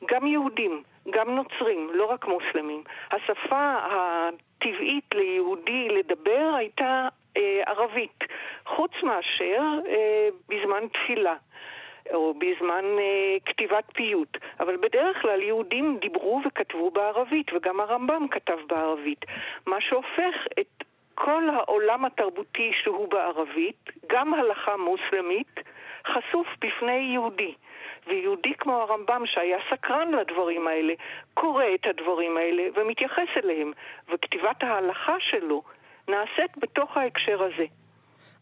גם 0.05 0.27
יהודים, 0.27 0.83
גם 1.09 1.35
נוצרים, 1.35 1.89
לא 1.93 2.05
רק 2.05 2.25
מוסלמים. 2.25 2.83
השפה 3.11 3.75
הטבעית 3.83 5.15
ליהודי 5.15 5.89
לדבר 5.89 6.53
הייתה 6.57 7.07
אה, 7.37 7.61
ערבית, 7.65 8.23
חוץ 8.65 8.91
מאשר 9.03 9.61
אה, 9.87 10.29
בזמן 10.49 10.87
תפילה. 10.87 11.35
או 12.13 12.33
בזמן 12.33 12.85
אה, 12.99 13.37
כתיבת 13.45 13.83
פיוט. 13.93 14.37
אבל 14.59 14.77
בדרך 14.77 15.21
כלל 15.21 15.41
יהודים 15.41 15.97
דיברו 16.01 16.41
וכתבו 16.45 16.91
בערבית, 16.91 17.53
וגם 17.53 17.79
הרמב"ם 17.79 18.27
כתב 18.31 18.57
בערבית. 18.67 19.25
מה 19.67 19.81
שהופך 19.81 20.35
את 20.59 20.83
כל 21.15 21.49
העולם 21.49 22.05
התרבותי 22.05 22.71
שהוא 22.83 23.07
בערבית, 23.09 23.89
גם 24.09 24.33
הלכה 24.33 24.77
מוסלמית, 24.77 25.59
חשוף 26.07 26.47
בפני 26.61 27.11
יהודי. 27.13 27.53
ויהודי 28.07 28.53
כמו 28.53 28.81
הרמב"ם, 28.81 29.23
שהיה 29.25 29.57
סקרן 29.71 30.11
לדברים 30.11 30.67
האלה, 30.67 30.93
קורא 31.33 31.65
את 31.75 31.85
הדברים 31.85 32.37
האלה 32.37 32.63
ומתייחס 32.75 33.27
אליהם, 33.43 33.71
וכתיבת 34.09 34.63
ההלכה 34.63 35.15
שלו 35.19 35.63
נעשית 36.07 36.57
בתוך 36.57 36.97
ההקשר 36.97 37.43
הזה. 37.43 37.65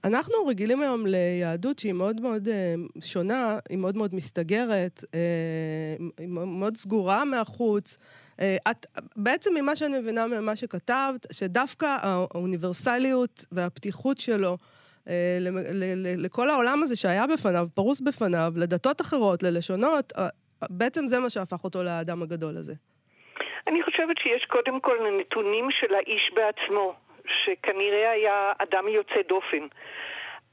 אנחנו 0.04 0.36
רגילים 0.48 0.82
היום 0.82 1.06
ליהדות 1.06 1.80
שהיא 1.80 1.94
מאוד 1.94 2.22
מאוד 2.22 2.48
אה, 2.48 2.74
שונה, 3.02 3.58
היא 3.70 3.78
מאוד 3.78 3.98
מאוד 3.98 4.16
מסתגרת, 4.16 5.00
אה, 5.16 5.96
היא 6.18 6.28
מאוד 6.28 6.78
סגורה 6.78 7.26
מהחוץ. 7.26 7.98
אה, 8.40 8.58
את, 8.72 8.86
בעצם 9.16 9.52
ממה 9.62 9.76
שאני 9.76 10.00
מבינה 10.00 10.28
ממה 10.28 10.56
שכתבת, 10.56 11.28
שדווקא 11.32 11.98
האוניברסליות 12.02 13.46
והפתיחות 13.52 14.18
שלו 14.18 14.58
לכל 16.18 16.50
העולם 16.50 16.84
הזה 16.84 16.96
שהיה 16.96 17.28
בפניו, 17.28 17.68
פרוס 17.74 18.02
בפניו, 18.02 18.54
לדתות 18.56 19.02
אחרות, 19.02 19.44
ללשונות, 19.44 20.14
בעצם 20.70 21.08
זה 21.08 21.20
מה 21.20 21.30
שהפך 21.30 21.64
אותו 21.64 21.84
לאדם 21.84 22.22
הגדול 22.22 22.58
הזה. 22.58 22.74
אני 23.68 23.84
חושבת 23.84 24.18
שיש 24.18 24.46
קודם 24.46 24.80
כל 24.80 24.98
נתונים 25.20 25.68
של 25.72 25.96
האיש 25.96 26.32
בעצמו. 26.36 26.94
שכנראה 27.28 28.12
היה 28.12 28.52
אדם 28.58 28.88
יוצא 28.88 29.22
דופן. 29.28 29.68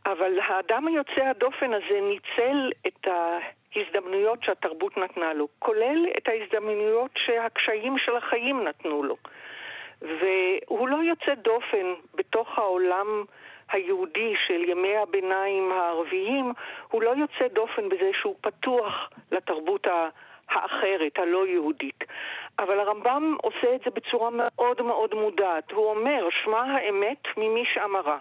אבל 0.07 0.39
האדם 0.41 0.87
היוצא 0.87 1.25
הדופן 1.25 1.73
הזה 1.75 2.01
ניצל 2.01 2.73
את 2.87 3.09
ההזדמנויות 3.09 4.43
שהתרבות 4.43 4.97
נתנה 4.97 5.33
לו, 5.33 5.49
כולל 5.59 6.07
את 6.19 6.29
ההזדמנויות 6.29 7.11
שהקשיים 7.17 7.99
של 7.99 8.17
החיים 8.17 8.65
נתנו 8.65 9.03
לו. 9.03 9.17
והוא 10.03 10.89
לא 10.89 10.97
יוצא 10.97 11.35
דופן 11.35 11.95
בתוך 12.15 12.59
העולם 12.59 13.25
היהודי 13.73 14.35
של 14.47 14.69
ימי 14.69 14.97
הביניים 14.97 15.73
הערביים, 15.73 16.53
הוא 16.89 17.03
לא 17.03 17.11
יוצא 17.11 17.49
דופן 17.55 17.89
בזה 17.89 18.11
שהוא 18.21 18.37
פתוח 18.41 19.11
לתרבות 19.33 19.87
האחרת, 20.49 21.19
הלא 21.19 21.47
יהודית. 21.47 22.05
אבל 22.59 22.81
הרמב"ם 22.81 23.37
עושה 23.43 23.75
את 23.75 23.81
זה 23.85 23.91
בצורה 23.91 24.31
מאוד 24.33 24.83
מאוד 24.83 25.15
מודעת. 25.15 25.73
הוא 25.73 25.91
אומר, 25.91 26.29
שמע 26.45 26.61
האמת 26.61 27.23
ממי 27.37 27.65
שאמרה. 27.75 28.19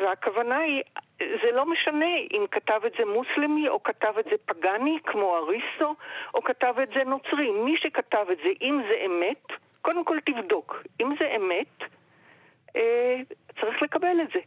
והכוונה 0.00 0.58
היא, 0.58 0.82
זה 1.18 1.50
לא 1.52 1.66
משנה 1.66 2.16
אם 2.32 2.44
כתב 2.50 2.80
את 2.86 2.92
זה 2.98 3.04
מוסלמי 3.04 3.68
או 3.68 3.82
כתב 3.82 4.12
את 4.18 4.24
זה 4.24 4.36
פגאני 4.46 4.98
כמו 5.06 5.36
אריסטו 5.36 5.94
או 6.34 6.42
כתב 6.42 6.74
את 6.82 6.88
זה 6.88 7.04
נוצרי. 7.04 7.50
מי 7.50 7.76
שכתב 7.76 8.26
את 8.32 8.36
זה, 8.36 8.48
אם 8.62 8.80
זה 8.88 8.94
אמת, 9.06 9.46
קודם 9.82 10.04
כל 10.04 10.18
תבדוק. 10.26 10.82
אם 11.00 11.14
זה 11.18 11.36
אמת, 11.36 11.90
אה, 12.76 13.20
צריך 13.60 13.82
לקבל 13.82 14.20
את 14.22 14.28
זה. 14.34 14.40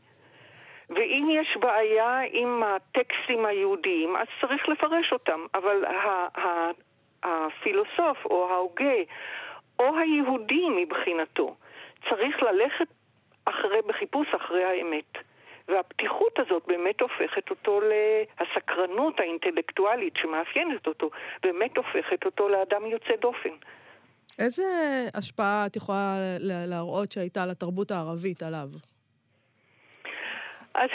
ואם 0.89 1.27
יש 1.31 1.57
בעיה 1.57 2.19
עם 2.31 2.63
הטקסטים 2.63 3.45
היהודיים, 3.45 4.15
אז 4.15 4.27
צריך 4.41 4.69
לפרש 4.69 5.11
אותם. 5.13 5.45
אבל 5.53 5.85
הפילוסוף 7.23 8.25
או 8.25 8.49
ההוגה 8.49 8.97
או 9.79 9.97
היהודי 9.97 10.65
מבחינתו 10.77 11.55
צריך 12.09 12.35
ללכת 12.43 12.87
אחרי, 13.45 13.81
בחיפוש 13.87 14.27
אחרי 14.35 14.63
האמת. 14.63 15.11
והפתיחות 15.67 16.39
הזאת 16.39 16.63
באמת 16.67 17.01
הופכת 17.01 17.49
אותו, 17.49 17.79
הסקרנות 18.39 19.19
האינטלקטואלית 19.19 20.13
שמאפיינת 20.21 20.87
אותו, 20.87 21.09
באמת 21.43 21.77
הופכת 21.77 22.25
אותו 22.25 22.49
לאדם 22.49 22.85
יוצא 22.85 23.15
דופן. 23.21 23.49
איזה 24.39 24.63
השפעה 25.13 25.65
את 25.65 25.75
יכולה 25.75 26.15
להראות 26.39 27.11
שהייתה 27.11 27.45
לתרבות 27.45 27.91
הערבית 27.91 28.43
עליו? 28.43 28.67
אז 30.77 30.89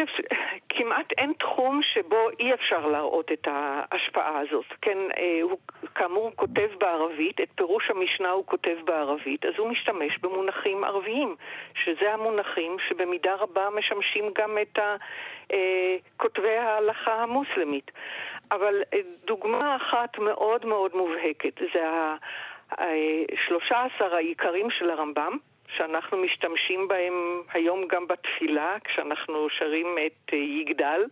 כמעט 0.68 1.12
אין 1.18 1.32
תחום 1.38 1.80
שבו 1.82 2.30
אי 2.40 2.54
אפשר 2.54 2.86
להראות 2.86 3.32
את 3.32 3.48
ההשפעה 3.50 4.38
הזאת. 4.38 4.64
כן, 4.80 4.98
אה, 5.16 5.38
הוא 5.42 5.58
כאמור 5.94 6.32
כותב 6.36 6.68
בערבית, 6.78 7.40
את 7.40 7.48
פירוש 7.54 7.90
המשנה 7.90 8.30
הוא 8.30 8.46
כותב 8.46 8.76
בערבית, 8.84 9.44
אז 9.44 9.52
הוא 9.58 9.68
משתמש 9.68 10.18
במונחים 10.18 10.84
ערביים, 10.84 11.36
שזה 11.74 12.12
המונחים 12.12 12.76
שבמידה 12.88 13.34
רבה 13.34 13.68
משמשים 13.70 14.24
גם 14.38 14.58
את 14.62 14.78
אה, 15.52 15.96
כותבי 16.16 16.56
ההלכה 16.56 17.22
המוסלמית. 17.22 17.90
אבל 18.50 18.82
אה, 18.94 18.98
דוגמה 19.24 19.76
אחת 19.76 20.18
מאוד 20.18 20.66
מאוד 20.66 20.96
מובהקת 20.96 21.60
זה 21.74 21.88
ה-13 21.88 24.04
העיקרים 24.04 24.70
של 24.70 24.90
הרמב"ם. 24.90 25.38
שאנחנו 25.76 26.18
משתמשים 26.18 26.88
בהם 26.88 27.42
היום 27.52 27.86
גם 27.88 28.06
בתפילה, 28.06 28.76
כשאנחנו 28.84 29.48
שרים 29.50 29.96
את 30.06 30.32
אה, 30.32 30.38
יגדל. 30.38 31.04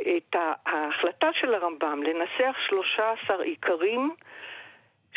את 0.00 0.36
ההחלטה 0.66 1.28
של 1.40 1.54
הרמב"ם 1.54 2.02
לנסח 2.02 2.56
13 2.68 3.42
עיקרים 3.42 4.14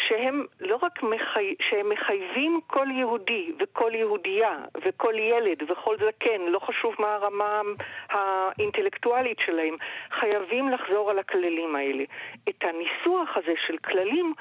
שהם 0.07 0.45
לא 0.59 0.79
רק 0.81 1.03
מחי... 1.03 1.55
שהם 1.69 1.89
מחייבים 1.89 2.59
כל 2.67 2.87
יהודי 2.91 3.51
וכל 3.59 3.91
יהודייה 3.95 4.57
וכל 4.83 5.13
ילד 5.17 5.71
וכל 5.71 5.95
זקן, 5.97 6.41
לא 6.47 6.59
חשוב 6.59 6.95
מה 6.99 7.15
הרמה 7.15 7.61
האינטלקטואלית 8.09 9.37
שלהם, 9.45 9.75
חייבים 10.11 10.69
לחזור 10.69 11.09
על 11.09 11.19
הכללים 11.19 11.75
האלה. 11.75 12.03
את 12.49 12.63
הניסוח 12.63 13.37
הזה 13.37 13.53
של 13.67 13.77
כללים 13.77 14.33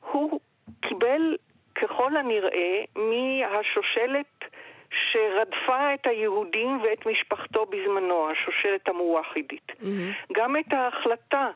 הוא 0.00 0.40
קיבל 0.80 1.36
ככל 1.82 2.16
הנראה 2.16 2.84
מהשושלת 2.96 4.44
שרדפה 4.90 5.94
את 5.94 6.06
היהודים 6.06 6.80
ואת 6.82 7.06
משפחתו 7.06 7.66
בזמנו, 7.66 8.30
השושלת 8.30 8.88
המוואחידית. 8.88 9.70
Mm-hmm. 9.70 10.32
גם 10.32 10.56
את 10.56 10.72
ההחלטה 10.72 11.50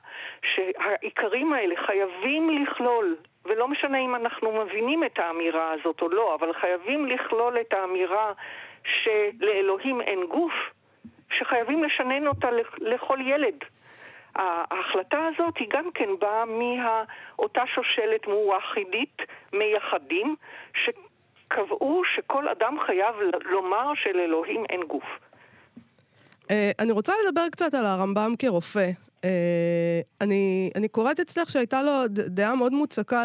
שהעיקרים 0.55 1.53
האלה 1.53 1.75
חייבים 1.87 2.51
לכלול, 2.51 3.17
ולא 3.45 3.69
משנה 3.69 3.99
אם 3.99 4.15
אנחנו 4.15 4.65
מבינים 4.65 5.05
את 5.05 5.19
האמירה 5.19 5.73
הזאת 5.73 6.03
או 6.03 6.09
לא, 6.09 6.35
אבל 6.35 6.53
חייבים 6.53 7.07
לכלול 7.07 7.61
את 7.61 7.73
האמירה 7.73 8.33
שלאלוהים 8.85 10.01
אין 10.01 10.27
גוף, 10.27 10.53
שחייבים 11.39 11.85
לשנן 11.85 12.27
אותה 12.27 12.49
לכל 12.79 13.19
ילד. 13.21 13.65
ההחלטה 14.37 15.19
הזאת 15.35 15.55
היא 15.59 15.69
גם 15.73 15.85
כן 15.95 16.09
באה 16.21 16.45
מאותה 16.45 17.63
שושלת 17.75 18.27
מוואחידית, 18.27 19.17
מייחדים, 19.53 20.37
שקבעו 20.85 22.03
שכל 22.17 22.49
אדם 22.49 22.77
חייב 22.87 23.15
לומר 23.45 23.93
שלאלוהים 23.95 24.65
אין 24.71 24.83
גוף. 24.89 25.05
Uh, 26.43 26.55
אני 26.79 26.93
רוצה 26.93 27.13
לדבר 27.27 27.49
קצת 27.53 27.75
על 27.75 27.85
הרמב"ם 27.85 28.35
כרופא. 28.39 28.91
Uh, 29.23 29.25
אני, 30.21 30.71
אני 30.75 30.89
קוראת 30.89 31.21
אצלך 31.21 31.51
שהייתה 31.51 31.83
לו 31.83 31.93
דעה 32.09 32.55
מאוד 32.55 32.73
מוצקה 32.73 33.25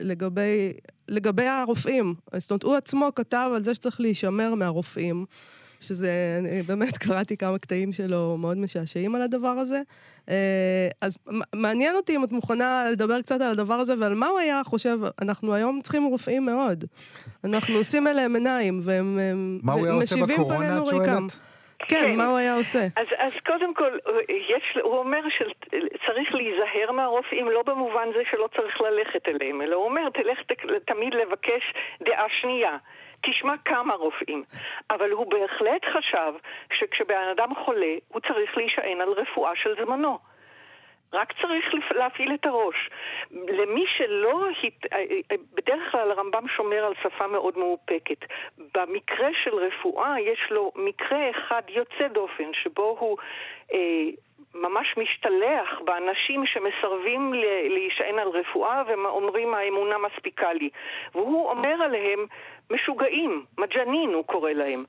לגבי, 0.00 0.72
לגבי 1.08 1.46
הרופאים. 1.46 2.14
זאת 2.36 2.50
אומרת, 2.50 2.62
הוא 2.62 2.76
עצמו 2.76 3.08
כתב 3.16 3.50
על 3.54 3.64
זה 3.64 3.74
שצריך 3.74 4.00
להישמר 4.00 4.54
מהרופאים. 4.54 5.24
שזה, 5.82 6.10
אני 6.38 6.62
באמת 6.62 6.98
קראתי 7.04 7.36
כמה 7.36 7.58
קטעים 7.58 7.92
שלו 7.92 8.36
מאוד 8.36 8.58
משעשעים 8.58 9.14
על 9.14 9.22
הדבר 9.22 9.48
הזה. 9.48 9.80
אה, 10.28 10.88
אז 11.00 11.18
מעניין 11.54 11.96
אותי 11.96 12.16
אם 12.16 12.24
את 12.24 12.32
מוכנה 12.32 12.84
לדבר 12.92 13.22
קצת 13.22 13.40
על 13.40 13.50
הדבר 13.50 13.74
הזה 13.74 13.94
ועל 14.00 14.14
מה 14.14 14.26
הוא 14.26 14.38
היה 14.38 14.60
חושב, 14.64 14.98
אנחנו 15.22 15.54
היום 15.54 15.80
צריכים 15.82 16.04
רופאים 16.04 16.46
מאוד. 16.46 16.84
אנחנו 17.44 17.76
עושים 17.76 18.06
אליהם 18.06 18.34
עיניים, 18.34 18.80
והם 18.84 19.18
משיבים 20.00 20.36
פנינו 20.36 20.86
ריקם. 20.86 21.26
כן, 21.88 21.96
כן, 22.00 22.16
מה 22.16 22.26
הוא 22.26 22.36
היה 22.36 22.54
עושה? 22.54 22.78
אז, 22.96 23.06
אז 23.18 23.32
קודם 23.46 23.74
כל, 23.74 23.98
יש, 24.28 24.78
הוא 24.82 24.98
אומר 24.98 25.20
שצריך 25.28 26.34
להיזהר 26.34 26.92
מהרופאים 26.92 27.50
לא 27.50 27.62
במובן 27.62 28.08
זה 28.14 28.22
שלא 28.30 28.48
צריך 28.56 28.80
ללכת 28.80 29.28
אליהם, 29.28 29.62
אלא 29.62 29.76
הוא 29.76 29.84
אומר, 29.84 30.08
תלך 30.10 30.38
תמיד 30.86 31.14
לבקש 31.14 31.62
דעה 32.02 32.26
שנייה. 32.40 32.76
תשמע 33.22 33.54
כמה 33.64 33.94
רופאים. 33.94 34.44
אבל 34.90 35.10
הוא 35.10 35.26
בהחלט 35.30 35.84
חשב 35.84 36.32
שכשבן 36.72 37.28
אדם 37.36 37.54
חולה, 37.54 37.94
הוא 38.08 38.20
צריך 38.20 38.56
להישען 38.56 39.00
על 39.00 39.12
רפואה 39.12 39.56
של 39.56 39.74
זמנו. 39.84 40.18
רק 41.12 41.32
צריך 41.42 41.66
להפעיל 41.90 42.34
את 42.34 42.46
הראש. 42.46 42.90
למי 43.30 43.84
שלא, 43.96 44.46
הת... 44.62 44.92
אה, 44.92 44.98
אה, 44.98 45.36
בדרך 45.54 45.92
כלל 45.92 46.10
הרמב"ם 46.10 46.48
שומר 46.48 46.84
על 46.84 46.92
שפה 47.02 47.26
מאוד 47.26 47.58
מאופקת. 47.58 48.18
במקרה 48.74 49.28
של 49.44 49.54
רפואה 49.54 50.20
יש 50.20 50.40
לו 50.50 50.72
מקרה 50.76 51.30
אחד 51.30 51.62
יוצא 51.68 52.08
דופן, 52.08 52.50
שבו 52.52 52.96
הוא 53.00 53.18
אה, 53.72 53.78
ממש 54.54 54.94
משתלח 54.96 55.80
באנשים 55.84 56.46
שמסרבים 56.46 57.32
להישען 57.68 58.18
על 58.18 58.28
רפואה 58.28 58.82
ואומרים 58.86 59.54
האמונה 59.54 59.96
מספיקה 59.98 60.52
לי. 60.52 60.70
והוא 61.14 61.50
אומר 61.50 61.82
עליהם 61.82 62.26
משוגעים, 62.70 63.44
מג'נין 63.58 64.14
הוא 64.14 64.24
קורא 64.24 64.50
להם. 64.50 64.84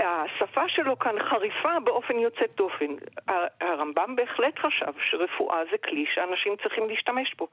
השפה 0.00 0.68
שלו 0.68 0.98
כאן 0.98 1.18
חריפה 1.18 1.80
באופן 1.84 2.18
יוצא 2.18 2.44
דופן. 2.56 2.94
הרמב"ם 3.60 4.16
בהחלט 4.16 4.58
חשב 4.58 4.92
שרפואה 5.10 5.58
זה 5.70 5.78
כלי 5.78 6.04
שאנשים 6.14 6.56
צריכים 6.62 6.88
להשתמש 6.88 7.34
בו. 7.38 7.46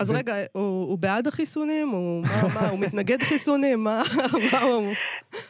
אז 0.00 0.18
רגע, 0.18 0.32
הוא, 0.52 0.98
בעד 0.98 1.26
החיסונים? 1.26 1.88
הוא, 1.88 2.22
מה, 2.22 2.48
מה, 2.54 2.68
הוא 2.68 2.78
מתנגד 2.80 3.22
חיסונים? 3.22 3.84
מה, 3.84 4.02
מה 4.52 4.60
הוא... 4.60 4.92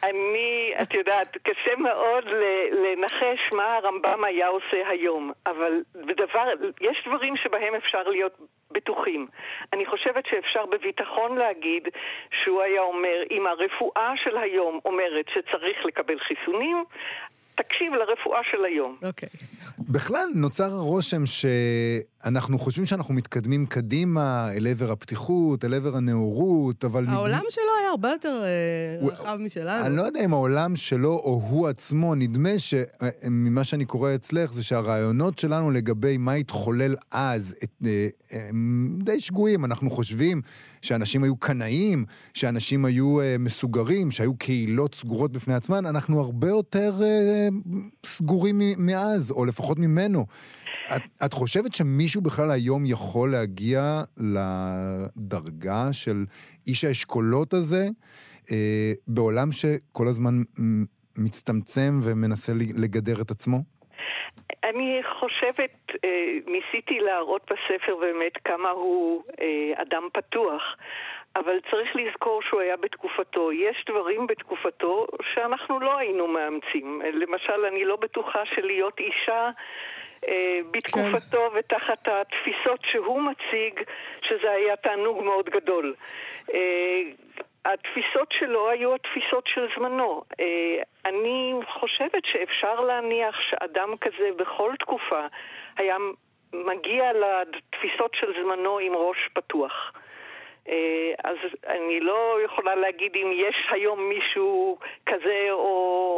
אני, 0.03 0.73
את 0.81 0.93
יודעת, 0.93 1.37
קשה 1.43 1.75
מאוד 1.77 2.23
לנחש 2.71 3.53
מה 3.53 3.75
הרמב"ם 3.75 4.23
היה 4.23 4.47
עושה 4.47 4.89
היום, 4.89 5.31
אבל 5.45 5.71
בדבר, 5.95 6.45
יש 6.81 7.03
דברים 7.07 7.37
שבהם 7.37 7.75
אפשר 7.75 8.03
להיות 8.03 8.37
בטוחים. 8.71 9.27
אני 9.73 9.85
חושבת 9.85 10.23
שאפשר 10.29 10.65
בביטחון 10.65 11.37
להגיד 11.37 11.87
שהוא 12.43 12.61
היה 12.61 12.81
אומר, 12.81 13.23
אם 13.31 13.47
הרפואה 13.47 14.13
של 14.23 14.37
היום 14.37 14.79
אומרת 14.85 15.25
שצריך 15.33 15.85
לקבל 15.85 16.19
חיסונים, 16.19 16.83
תקשיב 17.55 17.93
לרפואה 17.93 18.39
של 18.51 18.65
היום. 18.65 18.97
אוקיי. 19.03 19.29
Okay. 19.29 19.56
בכלל, 19.79 20.27
נוצר 20.35 20.73
הרושם 20.73 21.23
שאנחנו 21.25 22.59
חושבים 22.59 22.85
שאנחנו 22.85 23.13
מתקדמים 23.13 23.65
קדימה 23.65 24.51
אל 24.51 24.67
עבר 24.67 24.91
הפתיחות, 24.91 25.65
אל 25.65 25.73
עבר 25.73 25.95
הנאורות, 25.97 26.85
אבל... 26.85 27.05
העולם 27.07 27.37
נדמה... 27.37 27.49
שלו 27.49 27.63
היה 27.81 27.89
הרבה 27.89 28.09
יותר 28.09 28.41
אה, 28.43 29.01
הוא... 29.01 29.11
רחב 29.11 29.37
משלנו. 29.39 29.85
אני 29.85 29.95
לא 29.95 30.01
יודע 30.01 30.25
אם 30.25 30.33
העולם 30.33 30.75
שלו 30.75 31.11
או 31.11 31.41
הוא 31.49 31.67
עצמו, 31.67 32.15
נדמה 32.15 32.49
שממה 32.59 33.63
שאני 33.63 33.85
קורא 33.85 34.15
אצלך, 34.15 34.53
זה 34.53 34.63
שהרעיונות 34.63 35.39
שלנו 35.39 35.71
לגבי 35.71 36.17
מה 36.17 36.33
התחולל 36.33 36.95
אז, 37.11 37.55
את, 37.63 37.71
אה, 37.85 38.07
הם 38.31 38.99
די 39.03 39.19
שגויים. 39.19 39.65
אנחנו 39.65 39.89
חושבים 39.89 40.41
שאנשים 40.81 41.23
היו 41.23 41.37
קנאים, 41.37 42.05
שאנשים 42.33 42.85
היו 42.85 43.21
אה, 43.21 43.35
מסוגרים, 43.39 44.11
שהיו 44.11 44.35
קהילות 44.37 44.95
סגורות 44.95 45.31
בפני 45.31 45.53
עצמן. 45.53 45.85
אנחנו 45.85 46.19
הרבה 46.19 46.47
יותר 46.47 47.01
סגורים 48.05 48.61
מאז, 48.77 49.31
או 49.31 49.45
לפחות 49.45 49.56
ממנו. 49.79 50.25
את, 50.95 51.01
את 51.25 51.33
חושבת 51.33 51.73
שמישהו 51.73 52.21
בכלל 52.21 52.51
היום 52.51 52.85
יכול 52.85 53.31
להגיע 53.31 54.01
לדרגה 54.17 55.93
של 55.93 56.25
איש 56.67 56.83
האשכולות 56.83 57.53
הזה, 57.53 57.87
אה, 58.51 58.91
בעולם 59.07 59.51
שכל 59.51 60.07
הזמן 60.07 60.33
מצטמצם 61.17 61.99
ומנסה 62.03 62.51
לגדר 62.77 63.21
את 63.21 63.31
עצמו? 63.31 63.57
אני 64.63 64.99
חושבת, 65.19 65.75
אה, 66.03 66.33
ניסיתי 66.47 66.99
להראות 66.99 67.41
בספר 67.51 67.95
באמת 67.95 68.37
כמה 68.43 68.69
הוא 68.69 69.23
אה, 69.41 69.81
אדם 69.81 70.03
פתוח. 70.13 70.63
אבל 71.35 71.59
צריך 71.71 71.95
לזכור 71.95 72.41
שהוא 72.41 72.61
היה 72.61 72.77
בתקופתו. 72.77 73.51
יש 73.51 73.85
דברים 73.89 74.27
בתקופתו 74.27 75.07
שאנחנו 75.33 75.79
לא 75.79 75.97
היינו 75.97 76.27
מאמצים. 76.27 77.01
למשל, 77.13 77.65
אני 77.65 77.85
לא 77.85 77.95
בטוחה 77.95 78.45
שלהיות 78.45 78.99
אישה 78.99 79.49
אה, 80.27 80.59
בתקופתו 80.71 81.49
כן. 81.51 81.57
ותחת 81.59 82.07
התפיסות 82.07 82.79
שהוא 82.91 83.21
מציג, 83.21 83.81
שזה 84.21 84.51
היה 84.51 84.75
תענוג 84.75 85.23
מאוד 85.23 85.49
גדול. 85.49 85.95
אה, 86.53 87.01
התפיסות 87.65 88.31
שלו 88.31 88.69
היו 88.69 88.95
התפיסות 88.95 89.47
של 89.47 89.67
זמנו. 89.75 90.23
אה, 90.39 90.81
אני 91.05 91.53
חושבת 91.79 92.25
שאפשר 92.25 92.81
להניח 92.81 93.35
שאדם 93.49 93.97
כזה 93.97 94.29
בכל 94.37 94.71
תקופה 94.79 95.25
היה 95.77 95.97
מגיע 96.53 97.11
לתפיסות 97.13 98.15
של 98.19 98.33
זמנו 98.41 98.79
עם 98.79 98.93
ראש 98.95 99.29
פתוח. 99.33 99.93
אה, 100.69 101.11
אז 101.23 101.37
אני 101.67 101.99
לא 101.99 102.37
יכולה 102.45 102.75
להגיד 102.75 103.11
אם 103.15 103.31
יש 103.47 103.55
היום 103.71 103.99
מישהו 104.09 104.77
כזה 105.05 105.47
או, 105.51 105.67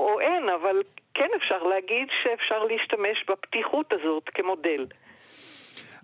או 0.09 0.19
אין, 0.19 0.49
אבל 0.61 0.81
כן 1.13 1.27
אפשר 1.37 1.63
להגיד 1.63 2.07
שאפשר 2.23 2.63
להשתמש 2.63 3.25
בפתיחות 3.29 3.93
הזאת 3.93 4.23
כמודל. 4.33 4.85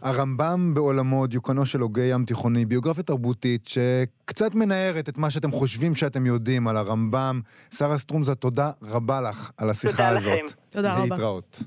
הרמב"ם 0.01 0.73
בעולמו, 0.73 1.27
דיוקנו 1.27 1.65
של 1.65 1.79
הוגי 1.79 2.01
ים 2.01 2.25
תיכוני, 2.25 2.65
ביוגרפיה 2.65 3.03
תרבותית 3.03 3.67
שקצת 3.67 4.55
מנערת 4.55 5.09
את 5.09 5.17
מה 5.17 5.29
שאתם 5.29 5.51
חושבים 5.51 5.95
שאתם 5.95 6.25
יודעים 6.25 6.67
על 6.67 6.77
הרמב"ם. 6.77 7.41
שרה 7.77 7.97
סטרומזה, 7.97 8.35
תודה 8.35 8.71
רבה 8.81 9.21
לך 9.21 9.51
על 9.57 9.69
השיחה 9.69 9.91
תודה 9.91 10.09
הזאת. 10.09 10.23
תודה 10.23 10.33
לכם. 10.33 10.45
תודה 10.71 10.93
רבה. 10.93 11.03
להתראות. 11.03 11.59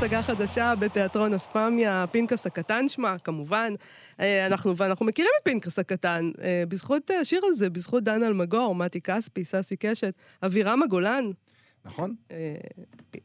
הצגה 0.00 0.22
חדשה 0.22 0.74
בתיאטרון 0.74 1.34
אספמיה, 1.34 2.04
פנקס 2.10 2.46
הקטן 2.46 2.88
שמה, 2.88 3.18
כמובן. 3.18 3.74
אה, 4.20 4.46
אנחנו, 4.46 4.76
ואנחנו 4.76 5.06
מכירים 5.06 5.30
את 5.38 5.44
פנקס 5.44 5.78
הקטן, 5.78 6.30
אה, 6.42 6.62
בזכות 6.68 7.10
השיר 7.20 7.40
הזה, 7.44 7.70
בזכות 7.70 8.02
דן 8.02 8.22
אלמגור, 8.22 8.74
מתי 8.74 9.00
כספי, 9.00 9.44
ססי 9.44 9.76
קשת, 9.76 10.14
אבירם 10.42 10.82
הגולן. 10.82 11.24
נכון. 11.84 12.14
אה, 12.30 12.36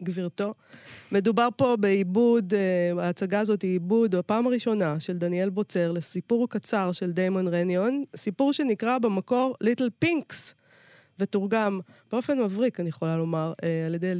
גבירתו. 0.04 0.54
מדובר 1.12 1.48
פה 1.58 1.76
בעיבוד, 1.80 2.54
ההצגה 3.00 3.40
הזאת 3.40 3.62
היא 3.62 3.72
עיבוד, 3.72 4.16
בפעם 4.16 4.48
הראשונה, 4.48 5.00
של 5.00 5.18
דניאל 5.18 5.50
בוצר, 5.50 5.92
לסיפור 5.92 6.50
קצר 6.50 6.92
של 6.92 7.12
דיימון 7.12 7.48
רניון, 7.48 8.04
סיפור 8.16 8.54
שנקרא 8.54 8.98
במקור 8.98 9.56
Little 9.62 9.90
Pinks. 10.00 10.56
ותורגם 11.20 11.80
באופן 12.12 12.42
מבריק, 12.42 12.80
אני 12.80 12.90
יכולה 12.90 13.18
לומר, 13.18 13.54
אה, 13.64 13.86
על 13.86 13.96
ידי 13.96 14.14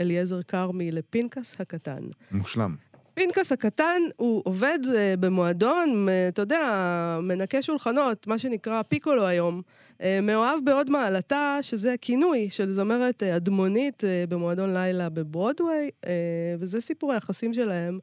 אליעזר 0.00 0.42
כרמי 0.42 0.92
לפנקס 0.92 1.56
הקטן. 1.60 2.02
מושלם. 2.32 2.74
פנקס 3.14 3.52
הקטן 3.52 4.02
הוא 4.16 4.42
עובד 4.44 4.78
אה, 4.94 5.14
במועדון, 5.20 6.08
אתה 6.28 6.42
יודע, 6.42 7.18
מנקה 7.22 7.62
שולחנות, 7.62 8.26
מה 8.26 8.38
שנקרא 8.38 8.82
פיקולו 8.82 9.26
היום. 9.26 9.62
אה, 10.02 10.18
מאוהב 10.22 10.58
בעוד 10.64 10.90
מעלתה, 10.90 11.58
שזה 11.62 11.94
כינוי 12.00 12.50
של 12.50 12.70
זמרת 12.70 13.22
אדמונית 13.22 14.02
במועדון 14.28 14.74
לילה 14.74 15.08
בברודוויי, 15.08 15.90
וזה 16.58 16.80
סיפור 16.80 17.12
היחסים 17.12 17.54
שלהם. 17.54 17.98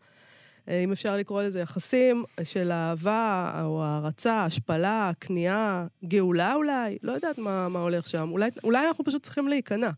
אה, 0.69 0.79
אם 0.79 0.91
אפשר 0.91 1.17
לקרוא 1.17 1.41
לזה 1.41 1.59
יחסים 1.59 2.23
של 2.43 2.71
אהבה 2.71 3.61
או 3.65 3.83
הערצה, 3.83 4.45
השפלה, 4.45 5.11
כניעה, 5.19 5.85
גאולה 6.05 6.53
אולי, 6.53 6.97
לא 7.03 7.11
יודעת 7.11 7.37
מה, 7.37 7.69
מה 7.69 7.79
הולך 7.79 8.07
שם. 8.07 8.29
אולי, 8.31 8.49
אולי 8.63 8.87
אנחנו 8.87 9.03
פשוט 9.03 9.23
צריכים 9.23 9.47
להיכנע. 9.47 9.89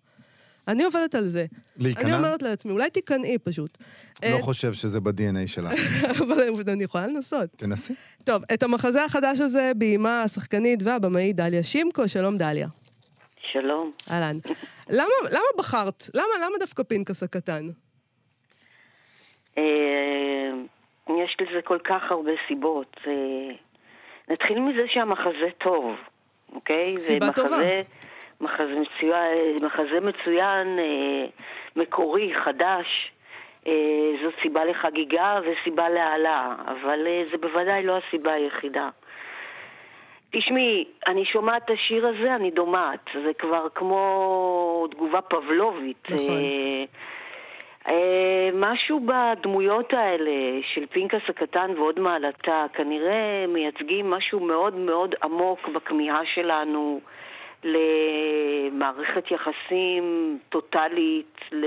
אני 0.67 0.83
עובדת 0.83 1.15
על 1.15 1.27
זה. 1.27 1.45
להיכנע? 1.77 2.03
אני 2.03 2.17
אומרת 2.17 2.41
לעצמי, 2.41 2.71
אולי 2.71 2.89
תיכנעי 2.89 3.37
פשוט. 3.37 3.77
לא 3.77 4.29
את... 4.29 4.33
אה, 4.33 4.41
חושב 4.41 4.73
שזה 4.73 4.99
ב-DNA 4.99 5.47
שלך. 5.47 5.71
אבל 6.23 6.69
אני 6.69 6.83
יכולה 6.83 7.07
לנסות. 7.07 7.49
תנסי. 7.55 7.93
טוב, 8.23 8.43
את 8.53 8.63
המחזה 8.63 9.05
החדש 9.05 9.39
הזה 9.39 9.71
ביימה 9.77 10.23
השחקנית 10.23 10.83
והבמאית 10.83 11.35
דליה 11.35 11.63
שימקו. 11.63 12.07
שלום, 12.07 12.37
דליה. 12.37 12.67
שלום. 13.51 13.91
אהלן. 14.11 14.37
למה, 14.89 15.09
למה 15.31 15.43
בחרת? 15.57 16.09
למה, 16.13 16.45
למה 16.45 16.57
דווקא 16.59 16.83
פנקס 16.83 17.23
הקטן? 17.23 17.69
אה, 19.57 20.49
יש 21.09 21.37
לזה 21.41 21.61
כל 21.61 21.79
כך 21.83 22.11
הרבה 22.11 22.31
סיבות. 22.47 22.97
אה, 23.07 23.55
נתחיל 24.29 24.59
מזה 24.59 24.83
שהמחזה 24.87 25.49
טוב, 25.57 25.95
אוקיי? 26.55 26.99
סיבה 26.99 27.27
מחזה, 27.27 27.43
טובה. 27.43 27.57
מחזה 28.41 28.75
מצוין, 28.79 29.55
מחזה 29.65 29.99
מצוין 29.99 30.79
אה, 30.79 31.25
מקורי, 31.75 32.33
חדש. 32.45 33.09
זאת 34.23 34.33
סיבה 34.41 34.65
לחגיגה 34.65 35.39
וסיבה 35.43 35.89
להעלה, 35.89 36.55
אבל 36.65 37.07
זה 37.25 37.37
בוודאי 37.37 37.83
לא 37.83 37.97
הסיבה 37.97 38.33
היחידה. 38.33 38.89
תשמעי, 40.31 40.85
אני 41.07 41.25
שומעת 41.25 41.63
את 41.65 41.69
השיר 41.69 42.07
הזה, 42.07 42.35
אני 42.35 42.51
דומעת. 42.51 43.09
זה 43.25 43.33
כבר 43.39 43.67
כמו 43.75 44.87
תגובה 44.91 45.21
פבלובית. 45.21 46.07
נכון. 46.11 46.41
אה, 47.87 48.49
משהו 48.53 48.99
בדמויות 48.99 49.93
האלה 49.93 50.61
של 50.73 50.85
פינקס 50.85 51.29
הקטן 51.29 51.71
ועוד 51.77 51.99
מעלתה 51.99 52.65
כנראה 52.73 53.45
מייצגים 53.47 54.09
משהו 54.09 54.39
מאוד 54.39 54.75
מאוד 54.75 55.15
עמוק 55.23 55.67
בכמיהה 55.67 56.21
שלנו 56.33 57.01
למערכת 57.63 59.31
יחסים 59.31 60.37
טוטאלית, 60.49 61.39
ל... 61.51 61.65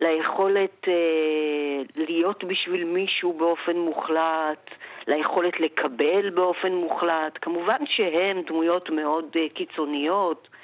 ליכולת 0.00 0.88
אה, 0.88 1.82
להיות 1.96 2.44
בשביל 2.44 2.84
מישהו 2.84 3.32
באופן 3.32 3.76
מוחלט, 3.76 4.70
ליכולת 5.06 5.60
לקבל 5.60 6.30
באופן 6.30 6.72
מוחלט. 6.72 7.38
כמובן 7.42 7.86
שהן 7.86 8.42
דמויות 8.42 8.90
מאוד 8.90 9.24
אה, 9.36 9.48
קיצוניות, 9.54 10.48
אה, 10.52 10.58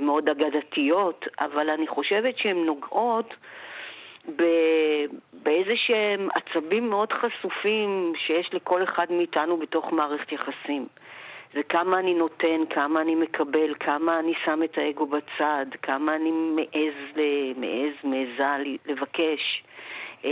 מאוד 0.00 0.28
אגדתיות, 0.28 1.24
אבל 1.40 1.70
אני 1.70 1.86
חושבת 1.86 2.38
שהן 2.38 2.56
נוגעות 2.56 3.34
באיזה 5.32 5.72
שהם 5.76 6.28
עצבים 6.34 6.90
מאוד 6.90 7.12
חשופים 7.12 8.12
שיש 8.16 8.54
לכל 8.54 8.82
אחד 8.82 9.06
מאיתנו 9.10 9.56
בתוך 9.56 9.92
מערכת 9.92 10.32
יחסים. 10.32 10.86
זה 11.54 11.62
כמה 11.62 11.98
אני 11.98 12.14
נותן, 12.14 12.60
כמה 12.70 13.00
אני 13.00 13.14
מקבל, 13.14 13.74
כמה 13.80 14.18
אני 14.18 14.32
שם 14.44 14.62
את 14.62 14.78
האגו 14.78 15.06
בצד, 15.06 15.66
כמה 15.82 16.16
אני 16.16 16.30
מעז, 16.30 17.16
מעז, 17.56 17.94
מעזה 18.04 18.74
לבקש. 18.86 19.62
אה, 20.24 20.30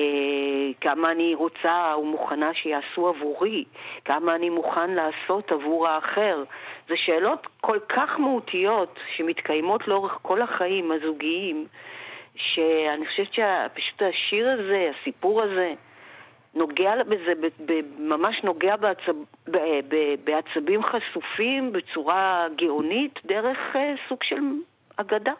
כמה 0.81 1.13
אני 1.13 1.35
רוצה 1.35 1.95
ומוכנה 1.99 2.55
שיעשו 2.55 3.09
עבורי, 3.09 3.65
כמה 4.05 4.35
אני 4.35 4.51
מוכן 4.51 4.91
לעשות 4.91 5.53
עבור 5.53 5.89
האחר. 5.89 6.45
זה 6.89 6.95
שאלות 6.97 7.47
כל 7.61 7.79
כך 7.89 8.11
מהותיות 8.19 8.99
שמתקיימות 9.17 9.89
לאורך 9.89 10.19
כל 10.23 10.43
החיים 10.43 10.93
הזוגיים, 10.93 11.67
שאני 12.37 13.07
חושבת 13.07 13.33
שפשוט 13.33 14.03
השיר 14.03 14.51
הזה, 14.51 14.91
הסיפור 15.01 15.43
הזה, 15.43 15.75
נוגע 16.55 16.93
בזה, 17.09 17.33
ממש 17.99 18.41
נוגע 18.45 18.77
בעצב, 18.77 19.13
בעצבים 20.25 20.81
חשופים 20.83 21.73
בצורה 21.73 22.47
גאונית 22.57 23.19
דרך 23.25 23.59
אה, 23.77 23.95
סוג 24.09 24.19
של 24.23 24.41
אגדה. 24.97 25.33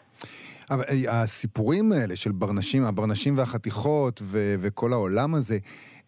אבל 0.73 0.83
אה, 0.89 1.21
הסיפורים 1.21 1.91
האלה 1.91 2.15
של 2.15 2.31
ברנשים, 2.31 2.83
הברנשים 2.83 3.37
והחתיכות 3.37 4.21
ו- 4.23 4.55
וכל 4.59 4.93
העולם 4.93 5.35
הזה, 5.35 5.57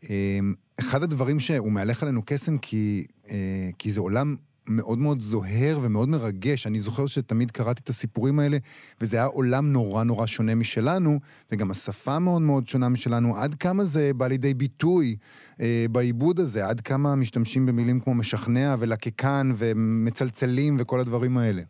אמ, 0.10 0.54
אחד 0.80 1.04
הדברים 1.04 1.40
שהוא 1.40 1.72
מהלך 1.72 2.04
עלינו 2.04 2.22
קסם 2.26 2.58
כי, 2.58 3.06
אה, 3.30 3.70
כי 3.78 3.92
זה 3.92 4.00
עולם 4.00 4.36
מאוד 4.68 5.00
מאוד 5.00 5.22
זוהר 5.22 5.80
ומאוד 5.82 6.10
מרגש. 6.10 6.68
אני 6.68 6.80
זוכר 6.80 7.06
שתמיד 7.06 7.52
קראתי 7.52 7.82
את 7.84 7.90
הסיפורים 7.90 8.40
האלה, 8.40 8.58
וזה 9.02 9.18
היה 9.18 9.26
עולם 9.26 9.72
נורא 9.72 10.04
נורא 10.04 10.26
שונה 10.26 10.56
משלנו, 10.56 11.20
וגם 11.52 11.72
השפה 11.72 12.20
מאוד 12.20 12.42
מאוד 12.42 12.68
שונה 12.68 12.90
משלנו. 12.90 13.38
עד 13.38 13.56
כמה 13.56 13.86
זה 13.86 14.12
בא 14.14 14.28
לידי 14.28 14.54
ביטוי 14.54 15.16
אה, 15.62 15.86
בעיבוד 15.92 16.40
הזה? 16.40 16.68
עד 16.68 16.82
כמה 16.82 17.16
משתמשים 17.16 17.66
במילים 17.66 18.00
כמו 18.00 18.14
משכנע 18.14 18.76
ולקקן 18.80 19.52
ומצלצלים 19.56 20.76
וכל 20.80 21.00
הדברים 21.00 21.38
האלה? 21.38 21.62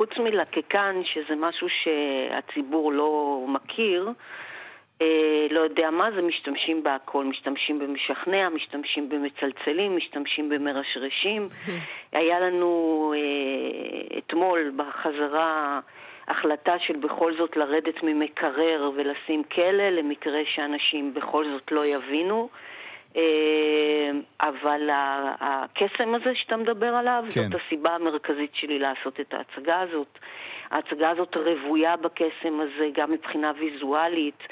חוץ 0.00 0.18
מלקקן, 0.18 1.00
שזה 1.04 1.34
משהו 1.36 1.66
שהציבור 1.82 2.92
לא 2.92 3.44
מכיר, 3.48 4.08
אה, 5.02 5.46
לא 5.50 5.60
יודע 5.60 5.90
מה 5.90 6.10
זה, 6.14 6.22
משתמשים 6.22 6.82
בהכל, 6.82 7.24
משתמשים 7.24 7.78
במשכנע, 7.78 8.48
משתמשים 8.48 9.08
במצלצלים, 9.08 9.96
משתמשים 9.96 10.48
במרשרשים. 10.48 11.48
היה 12.12 12.40
לנו 12.40 13.12
אה, 13.16 14.18
אתמול 14.18 14.72
בחזרה 14.76 15.80
החלטה 16.28 16.78
של 16.78 16.96
בכל 16.96 17.36
זאת 17.36 17.56
לרדת 17.56 18.02
ממקרר 18.02 18.90
ולשים 18.96 19.44
כלא, 19.44 19.88
למקרה 19.88 20.40
שאנשים 20.54 21.14
בכל 21.14 21.44
זאת 21.44 21.72
לא 21.72 21.86
יבינו. 21.86 22.48
אה, 23.16 24.10
אבל 24.40 24.88
הקסם 25.40 26.14
הזה 26.14 26.34
שאתה 26.34 26.56
מדבר 26.56 26.94
עליו, 26.94 27.24
כן. 27.34 27.40
זאת 27.40 27.60
הסיבה 27.66 27.90
המרכזית 27.90 28.50
שלי 28.54 28.78
לעשות 28.78 29.20
את 29.20 29.34
ההצגה 29.34 29.80
הזאת. 29.80 30.18
ההצגה 30.70 31.10
הזאת 31.10 31.36
רוויה 31.36 31.96
בקסם 31.96 32.60
הזה 32.60 32.88
גם 32.94 33.12
מבחינה 33.12 33.52
ויזואלית. 33.58 34.42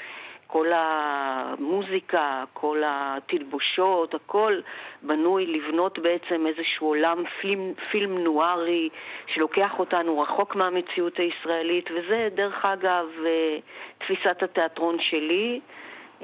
כל 0.51 0.67
המוזיקה, 0.73 2.43
כל 2.53 2.81
התלבושות, 2.85 4.13
הכל 4.13 4.61
בנוי 5.01 5.45
לבנות 5.45 5.99
בעצם 5.99 6.47
איזשהו 6.47 6.87
עולם 6.87 7.23
פילם, 7.41 7.73
פילם 7.91 8.17
נוארי 8.17 8.89
שלוקח 9.27 9.79
אותנו 9.79 10.19
רחוק 10.19 10.55
מהמציאות 10.55 11.17
הישראלית, 11.17 11.89
וזה 11.91 12.29
דרך 12.35 12.65
אגב 12.65 13.05
אה, 13.25 13.57
תפיסת 13.97 14.43
התיאטרון 14.43 14.97
שלי. 14.99 15.59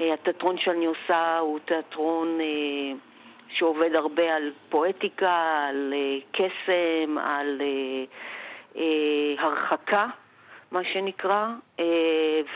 אה, 0.00 0.14
התיאטרון 0.14 0.56
שאני 0.58 0.86
עושה 0.86 1.38
הוא 1.38 1.58
תיאטרון 1.58 2.40
אה, 2.40 2.96
שעובד 3.58 3.94
הרבה 3.94 4.36
על 4.36 4.52
פואטיקה, 4.68 5.66
על 5.68 5.94
קסם, 6.32 7.18
על 7.18 7.60
הרחקה. 9.38 10.06
מה 10.70 10.80
שנקרא, 10.92 11.46
אה, 11.80 11.84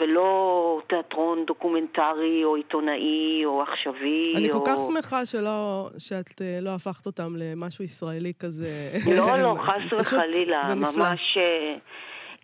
ולא 0.01 0.83
תיאטרון 0.89 1.45
דוקומנטרי 1.47 2.45
או 2.45 2.57
עיתונאי 2.57 3.43
או 3.45 3.63
עכשווי. 3.63 4.35
אני 4.37 4.51
או... 4.51 4.65
כל 4.65 4.71
כך 4.71 4.81
שמחה 4.81 5.27
שלא, 5.27 5.89
שאת 5.99 6.43
אה, 6.43 6.59
לא 6.63 6.71
הפכת 6.71 7.07
אותם 7.07 7.33
למשהו 7.37 7.85
ישראלי 7.85 8.33
כזה. 8.39 8.69
לא, 9.17 9.39
לא, 9.39 9.55
חס 9.67 9.99
וחלילה, 10.01 10.75
ממש... 10.75 11.39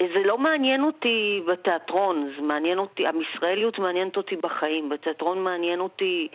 אה, 0.01 0.07
זה 0.15 0.27
לא 0.27 0.39
מעניין 0.39 0.83
אותי 0.83 1.43
בתיאטרון, 1.47 2.33
זה 2.37 2.43
מעניין 2.43 2.79
אותי, 2.79 3.05
הישראליות 3.07 3.79
מעניינת 3.79 4.17
אותי 4.17 4.37
בחיים, 4.37 4.89
בתיאטרון 4.89 5.45
מעניין 5.45 5.81
אותי 5.81 6.29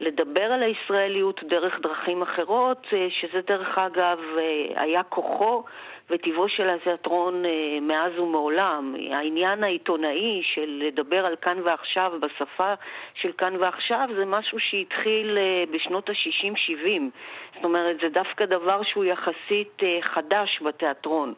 לדבר 0.00 0.52
על 0.52 0.62
הישראליות 0.62 1.44
דרך 1.44 1.80
דרכים 1.82 2.22
אחרות, 2.22 2.86
שזה 3.08 3.40
דרך 3.46 3.78
אגב 3.78 4.18
היה 4.76 5.02
כוחו 5.02 5.64
וטיבו 6.10 6.48
של 6.48 6.70
התיאטרון 6.70 7.44
אה, 7.44 7.50
מאז 7.80 8.18
ומעולם. 8.18 8.94
העניין 9.10 9.64
העיתונאי 9.64 10.42
של 10.54 10.82
לדבר 10.86 11.26
על 11.26 11.36
כאן 11.36 11.58
ועכשיו 11.64 12.12
בשפה 12.20 12.74
של 13.14 13.32
כאן 13.32 13.56
ועכשיו 13.60 14.08
זה 14.16 14.24
משהו 14.24 14.58
שהתחיל 14.60 15.38
אה, 15.38 15.64
בשנות 15.70 16.08
ה-60-70. 16.08 17.02
זאת 17.54 17.64
אומרת, 17.64 17.96
זה 18.02 18.08
דווקא 18.08 18.46
דבר 18.46 18.82
שהוא 18.82 19.04
יחסית 19.04 19.82
אה, 19.82 19.98
חדש 20.02 20.62
בתיאטרון. 20.62 21.34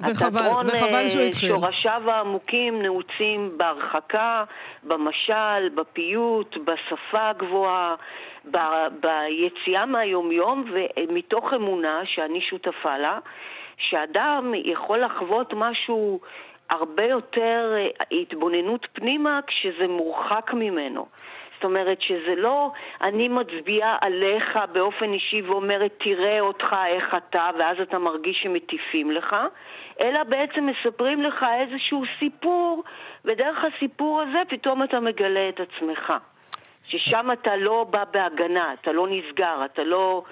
וחבל, 0.00 0.40
וחבל 0.66 1.08
שהוא 1.08 1.22
התחיל. 1.22 1.48
שורשיו 1.48 2.02
העמוקים 2.10 2.82
נעוצים 2.82 3.52
בהרחקה, 3.56 4.44
במשל, 4.82 5.68
בפיוט, 5.74 6.56
בשפה 6.56 7.28
הגבוהה, 7.28 7.94
ב, 8.50 8.58
ביציאה 9.00 9.86
מהיומיום, 9.86 10.64
ומתוך 10.72 11.54
אמונה 11.54 12.00
שאני 12.04 12.40
שותפה 12.40 12.98
לה, 12.98 13.18
שאדם 13.76 14.52
יכול 14.64 15.04
לחוות 15.04 15.52
משהו 15.56 16.20
הרבה 16.70 17.04
יותר 17.04 17.74
אה, 17.76 18.18
התבוננות 18.20 18.86
פנימה 18.92 19.40
כשזה 19.46 19.88
מורחק 19.88 20.50
ממנו. 20.52 21.06
זאת 21.54 21.64
אומרת 21.64 22.00
שזה 22.00 22.34
לא 22.36 22.70
אני 23.02 23.28
מצביעה 23.28 23.96
עליך 24.00 24.58
באופן 24.72 25.12
אישי 25.12 25.42
ואומרת 25.42 25.92
תראה 26.04 26.40
אותך 26.40 26.76
איך 26.88 27.14
אתה 27.16 27.50
ואז 27.58 27.76
אתה 27.82 27.98
מרגיש 27.98 28.40
שמטיפים 28.42 29.10
לך, 29.10 29.36
אלא 30.00 30.22
בעצם 30.22 30.66
מספרים 30.66 31.22
לך 31.22 31.44
איזשהו 31.60 32.02
סיפור 32.18 32.84
ודרך 33.24 33.58
הסיפור 33.64 34.22
הזה 34.22 34.38
פתאום 34.48 34.82
אתה 34.82 35.00
מגלה 35.00 35.48
את 35.48 35.60
עצמך. 35.60 36.12
ששם 36.84 37.28
אתה 37.32 37.56
לא 37.56 37.86
בא 37.90 38.04
בהגנה, 38.04 38.72
אתה 38.72 38.92
לא 38.92 39.06
נסגר, 39.10 39.64
אתה 39.64 39.84
לא 39.84 40.22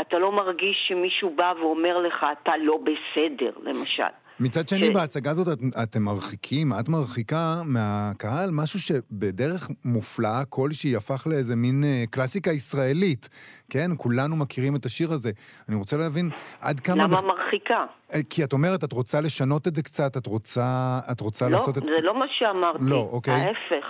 אתה 0.00 0.18
לא 0.18 0.32
מרגיש 0.32 0.76
שמישהו 0.88 1.30
בא 1.30 1.52
ואומר 1.60 1.98
לך, 1.98 2.26
אתה 2.42 2.52
לא 2.56 2.78
בסדר, 2.78 3.50
למשל. 3.62 4.21
מצד 4.40 4.68
שני, 4.68 4.86
ש... 4.86 4.90
בהצגה 4.94 5.30
הזאת 5.30 5.48
את, 5.48 5.58
אתם 5.82 6.02
מרחיקים, 6.02 6.68
את 6.80 6.88
מרחיקה 6.88 7.62
מהקהל 7.66 8.50
משהו 8.52 8.78
שבדרך 8.80 9.68
מופלאה 9.84 10.44
כלשהי 10.48 10.96
הפך 10.96 11.26
לאיזה 11.30 11.56
מין 11.56 11.84
אה, 11.84 12.04
קלאסיקה 12.10 12.50
ישראלית. 12.50 13.28
כן, 13.70 13.88
כולנו 13.96 14.36
מכירים 14.36 14.76
את 14.76 14.84
השיר 14.84 15.08
הזה. 15.10 15.30
אני 15.68 15.76
רוצה 15.76 15.96
להבין 15.96 16.30
עד 16.62 16.80
כמה... 16.80 17.04
למה 17.04 17.16
בח... 17.16 17.24
מרחיקה? 17.24 17.84
אה, 18.14 18.20
כי 18.30 18.44
את 18.44 18.52
אומרת, 18.52 18.84
את 18.84 18.92
רוצה 18.92 19.20
לשנות 19.20 19.68
את 19.68 19.76
זה 19.76 19.82
קצת, 19.82 20.16
את 20.16 20.26
רוצה, 20.26 20.98
את 21.12 21.20
רוצה 21.20 21.44
לא, 21.44 21.50
לעשות 21.52 21.78
את... 21.78 21.84
לא, 21.84 21.92
זה 21.96 22.00
לא 22.00 22.18
מה 22.18 22.26
שאמרתי. 22.38 22.78
לא, 22.82 23.08
אוקיי. 23.12 23.34
ההפך. 23.34 23.86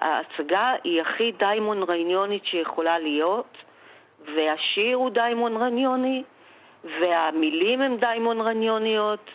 ההצגה 0.00 0.72
היא 0.84 1.02
הכי 1.02 1.32
דיימון 1.38 1.82
רעיוניונית 1.82 2.42
שיכולה 2.44 2.98
להיות. 2.98 3.56
והשיר 4.26 4.96
הוא 4.96 5.10
דיימון 5.10 5.56
רניוני, 5.56 6.22
והמילים 7.00 7.82
הן 7.82 7.96
דיימון 7.96 8.40
רניוניות, 8.40 9.30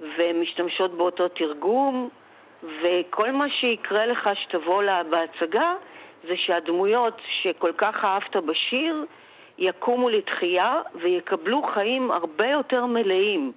והן 0.00 0.40
משתמשות 0.40 0.96
באותו 0.96 1.28
תרגום, 1.28 2.08
וכל 2.62 3.32
מה 3.32 3.46
שיקרה 3.60 4.06
לך 4.06 4.30
שתבוא 4.34 4.82
לה 4.82 5.02
בהצגה 5.02 5.74
זה 6.28 6.34
שהדמויות 6.36 7.20
שכל 7.42 7.72
כך 7.76 8.04
אהבת 8.04 8.36
בשיר 8.36 9.04
יקומו 9.58 10.08
לתחייה 10.08 10.80
ויקבלו 10.94 11.62
חיים 11.74 12.10
הרבה 12.10 12.46
יותר 12.46 12.86
מלאים. 12.86 13.52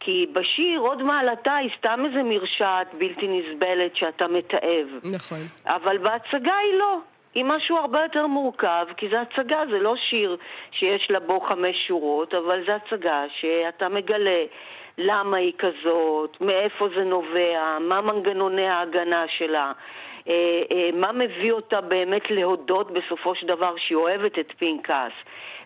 כי 0.00 0.26
בשיר 0.32 0.80
עוד 0.80 1.02
מעלתה 1.02 1.54
היא 1.54 1.70
סתם 1.78 2.00
איזה 2.06 2.22
מרשעת 2.22 2.94
בלתי 2.98 3.28
נסבלת 3.28 3.96
שאתה 3.96 4.28
מתעב. 4.28 4.86
נכון. 5.14 5.38
אבל 5.66 5.98
בהצגה 5.98 6.56
היא 6.56 6.74
לא. 6.78 6.98
היא 7.34 7.44
משהו 7.44 7.76
הרבה 7.76 8.02
יותר 8.02 8.26
מורכב, 8.26 8.86
כי 8.96 9.08
זה 9.08 9.20
הצגה, 9.20 9.62
זה 9.70 9.78
לא 9.78 9.96
שיר 9.96 10.36
שיש 10.70 11.10
לה 11.10 11.20
בו 11.20 11.40
חמש 11.40 11.86
שורות, 11.86 12.34
אבל 12.34 12.64
זה 12.66 12.74
הצגה 12.74 13.24
שאתה 13.40 13.88
מגלה 13.88 14.44
למה 14.98 15.36
היא 15.36 15.52
כזאת, 15.58 16.40
מאיפה 16.40 16.88
זה 16.94 17.04
נובע, 17.04 17.78
מה 17.80 18.00
מנגנוני 18.00 18.68
ההגנה 18.68 19.24
שלה, 19.28 19.72
אה, 20.28 20.62
אה, 20.72 20.90
מה 20.92 21.12
מביא 21.12 21.52
אותה 21.52 21.80
באמת 21.80 22.30
להודות 22.30 22.90
בסופו 22.90 23.34
של 23.34 23.46
דבר 23.46 23.74
שהיא 23.76 23.96
אוהבת 23.96 24.38
את 24.38 24.52
פנקס. 24.58 25.12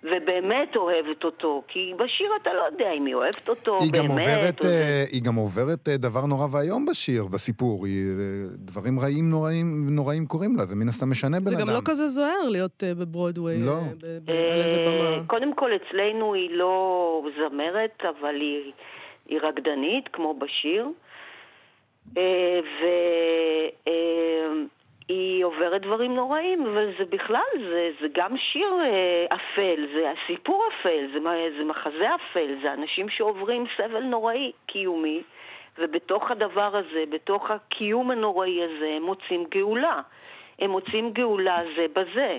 ובאמת 0.02 0.76
אוהבת 0.76 1.24
אותו, 1.24 1.62
כי 1.68 1.92
בשיר 1.96 2.26
אתה 2.42 2.50
לא 2.54 2.62
יודע 2.72 2.92
אם 2.98 3.06
היא 3.06 3.14
אוהבת 3.14 3.48
אותו, 3.48 3.76
היא 3.80 3.92
באמת. 3.92 4.04
גם 4.04 4.10
עוברת, 4.10 4.64
או... 4.64 4.68
אה, 4.68 5.04
היא 5.12 5.22
גם 5.22 5.34
עוברת 5.34 5.88
אה, 5.88 5.96
דבר 5.96 6.26
נורא 6.26 6.46
ואיום 6.52 6.86
בשיר, 6.86 7.24
בסיפור. 7.24 7.86
היא, 7.86 8.06
אה, 8.06 8.22
דברים 8.56 9.00
רעים 9.00 9.30
נוראים, 9.30 9.86
נוראים 9.90 10.26
קורים 10.26 10.56
לה, 10.56 10.64
זה 10.64 10.76
מן 10.76 10.88
הסתם 10.88 11.10
משנה 11.10 11.36
בן 11.40 11.44
זה 11.44 11.56
אדם. 11.56 11.66
גם 11.66 11.74
לא 11.74 11.80
כזה 11.84 12.08
זוהר 12.08 12.48
להיות 12.50 12.82
בברודוויי, 12.98 13.56
לא. 13.66 13.72
ב- 14.02 14.18
ב- 14.24 14.30
על 14.30 14.60
איזה 14.60 14.76
במה. 14.86 15.26
קודם 15.26 15.54
כל, 15.54 15.70
אצלנו 15.76 16.34
היא 16.34 16.50
לא 16.50 17.22
זמרת, 17.36 18.02
אבל 18.18 18.34
היא, 18.34 18.72
היא 19.28 19.38
רקדנית, 19.42 20.08
כמו 20.12 20.34
בשיר. 20.38 20.88
אה, 22.16 22.60
והיא 25.08 25.44
עוברת 25.44 25.82
דברים 25.82 26.14
נוראים, 26.14 26.66
אבל 26.66 26.90
זה 26.98 27.04
בכלל, 27.04 27.40
זה, 27.58 27.90
זה 28.00 28.06
גם 28.12 28.36
שיר 28.36 28.72
אה, 28.84 29.36
אפל, 29.36 29.86
זה 29.94 30.12
סיפור 30.26 30.64
אפל, 30.68 31.06
זה, 31.12 31.18
זה 31.58 31.64
מחזה 31.64 32.14
אפל, 32.14 32.54
זה 32.62 32.72
אנשים 32.72 33.08
שעוברים 33.08 33.64
סבל 33.76 34.02
נוראי 34.02 34.52
קיומי, 34.66 35.22
ובתוך 35.78 36.30
הדבר 36.30 36.76
הזה, 36.76 37.04
בתוך 37.10 37.50
הקיום 37.50 38.10
הנוראי 38.10 38.64
הזה, 38.64 38.92
הם 38.96 39.02
מוצאים 39.02 39.44
גאולה. 39.50 40.00
הם 40.58 40.70
מוצאים 40.70 41.12
גאולה 41.12 41.62
זה 41.76 41.86
בזה. 41.92 42.38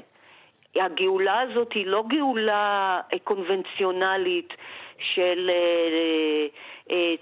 הגאולה 0.76 1.42
הזאת 1.42 1.74
היא 1.74 1.88
לא 1.88 2.04
גאולה 2.08 3.02
אה, 3.14 3.20
קונבנציונלית 3.20 4.54
של 5.00 5.50
אה, 5.54 6.48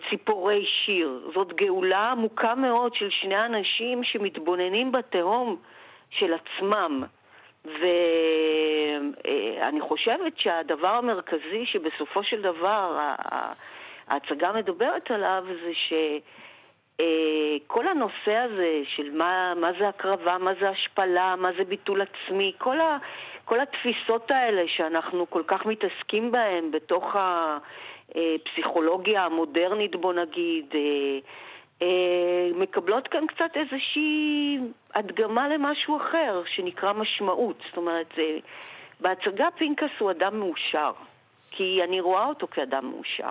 ציפורי 0.10 0.66
שיר. 0.66 1.32
זאת 1.34 1.54
גאולה 1.54 2.12
עמוקה 2.12 2.56
מאוד 2.56 2.96
של 2.96 3.10
שני 3.10 3.46
אנשים 3.46 4.04
שמתבוננים 4.04 4.92
בתהום 4.92 5.58
של 6.10 6.34
עצמם. 6.34 7.04
ואני 7.66 9.82
חושבת 9.82 10.38
שהדבר 10.38 10.88
המרכזי 10.88 11.66
שבסופו 11.66 12.24
של 12.24 12.42
דבר 12.42 12.98
ה- 13.00 13.16
ה- 13.32 13.54
ההצגה 14.08 14.52
מדברת 14.52 15.12
עליו 15.12 15.44
זה 15.64 15.74
ש... 15.74 15.94
אה, 17.00 17.58
הנושא 17.96 18.36
הזה 18.36 18.82
של 18.96 19.12
מה, 19.12 19.54
מה 19.56 19.72
זה 19.80 19.88
הקרבה, 19.88 20.38
מה 20.38 20.52
זה 20.60 20.70
השפלה, 20.70 21.36
מה 21.38 21.50
זה 21.58 21.64
ביטול 21.64 22.02
עצמי, 22.02 22.54
כל, 22.58 22.80
ה, 22.80 22.98
כל 23.46 23.60
התפיסות 23.60 24.32
האלה 24.32 24.64
שאנחנו 24.68 25.30
כל 25.30 25.44
כך 25.48 25.66
מתעסקים 25.66 26.32
בהן 26.32 26.72
בתוך 26.72 27.16
הפסיכולוגיה 28.16 29.26
המודרנית, 29.26 29.96
בוא 29.96 30.14
נגיד, 30.14 30.66
אה, 30.74 30.80
אה, 31.82 32.50
מקבלות 32.56 33.08
כאן 33.08 33.28
קצת 33.28 33.52
איזושהי 33.56 34.58
הדגמה 34.96 35.48
למשהו 35.48 35.98
אחר 35.98 36.42
שנקרא 36.56 36.94
משמעות. 36.94 37.58
זאת 37.68 37.78
אומרת, 37.78 38.14
אה, 38.18 38.38
בהצגה 39.00 39.48
פינקס 39.58 39.92
הוא 40.00 40.12
אדם 40.12 40.40
מאושר, 40.40 40.92
כי 41.52 41.80
אני 41.84 42.02
רואה 42.02 42.26
אותו 42.26 42.48
כאדם 42.48 42.90
מאושר. 42.90 43.30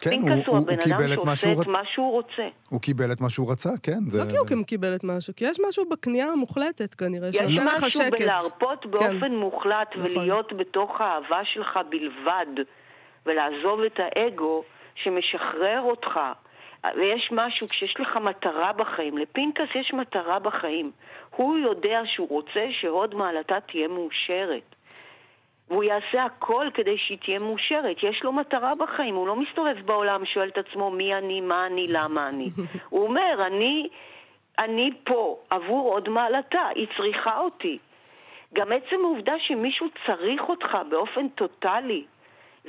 כן, 0.00 0.10
הוא, 0.10 0.20
פינקס 0.20 0.46
הוא 0.46 0.56
הוא, 0.56 0.64
הבן 0.64 0.74
הוא 0.74 0.82
קיבל 0.82 1.12
אדם 1.12 1.20
את 1.20 1.24
מה 1.24 1.36
שעושה 1.36 1.62
את 1.62 1.66
מה 1.66 1.82
שהוא 1.94 2.12
רוצה. 2.12 2.48
הוא 2.68 2.80
קיבל 2.80 3.12
את 3.12 3.20
מה 3.20 3.30
שהוא 3.30 3.52
רצה, 3.52 3.70
כן. 3.82 3.98
לא 4.12 4.24
כי 4.48 4.54
הוא 4.54 4.64
קיבל 4.66 4.94
את 4.94 5.04
משהו, 5.04 5.32
כי 5.36 5.44
יש 5.44 5.60
משהו 5.68 5.84
בכניעה 5.88 6.32
המוחלטת 6.32 6.94
כנראה, 6.94 7.28
יש 7.28 7.36
שנותן 7.36 7.66
לך 7.66 7.84
משהו 7.84 7.90
שקט. 7.90 8.20
בלהרפות 8.20 8.86
באופן 8.86 9.18
כן. 9.20 9.34
מוחלט 9.34 9.88
נכון. 9.96 10.10
ולהיות 10.10 10.52
בתוך 10.52 11.00
האהבה 11.00 11.40
שלך 11.44 11.78
בלבד, 11.90 12.64
ולעזוב 13.28 13.80
את 13.80 14.00
האגו 14.00 14.62
שמשחרר 14.94 15.80
אותך. 15.80 16.20
ויש 16.96 17.28
משהו, 17.32 17.68
כשיש 17.68 18.00
לך 18.00 18.16
מטרה 18.16 18.72
בחיים, 18.72 19.18
לפינקס 19.18 19.74
יש 19.74 19.92
מטרה 19.94 20.38
בחיים. 20.38 20.90
הוא 21.36 21.58
יודע 21.58 22.00
שהוא 22.04 22.28
רוצה 22.28 22.66
שהוד 22.80 23.14
מעלתה 23.14 23.60
תהיה 23.60 23.88
מאושרת. 23.88 24.74
והוא 25.68 25.84
יעשה 25.84 26.24
הכל 26.24 26.66
כדי 26.74 26.98
שהיא 26.98 27.18
תהיה 27.18 27.38
מאושרת. 27.38 27.96
יש 28.02 28.22
לו 28.24 28.32
מטרה 28.32 28.72
בחיים, 28.74 29.14
הוא 29.14 29.26
לא 29.26 29.36
מסתובב 29.36 29.76
בעולם, 29.84 30.24
שואל 30.24 30.48
את 30.48 30.58
עצמו 30.58 30.90
מי 30.90 31.14
אני, 31.14 31.40
מה 31.40 31.66
אני, 31.66 31.86
למה 31.88 32.28
אני. 32.28 32.48
הוא 32.90 33.06
אומר, 33.06 33.46
אני, 33.46 33.88
אני 34.58 34.90
פה 35.04 35.38
עבור 35.50 35.92
עוד 35.92 36.08
מעלתה, 36.08 36.68
היא 36.74 36.86
צריכה 36.96 37.38
אותי. 37.40 37.78
גם 38.54 38.72
עצם 38.72 38.96
העובדה 39.04 39.34
שמישהו 39.38 39.86
צריך 40.06 40.48
אותך 40.48 40.78
באופן 40.90 41.28
טוטאלי, 41.28 42.04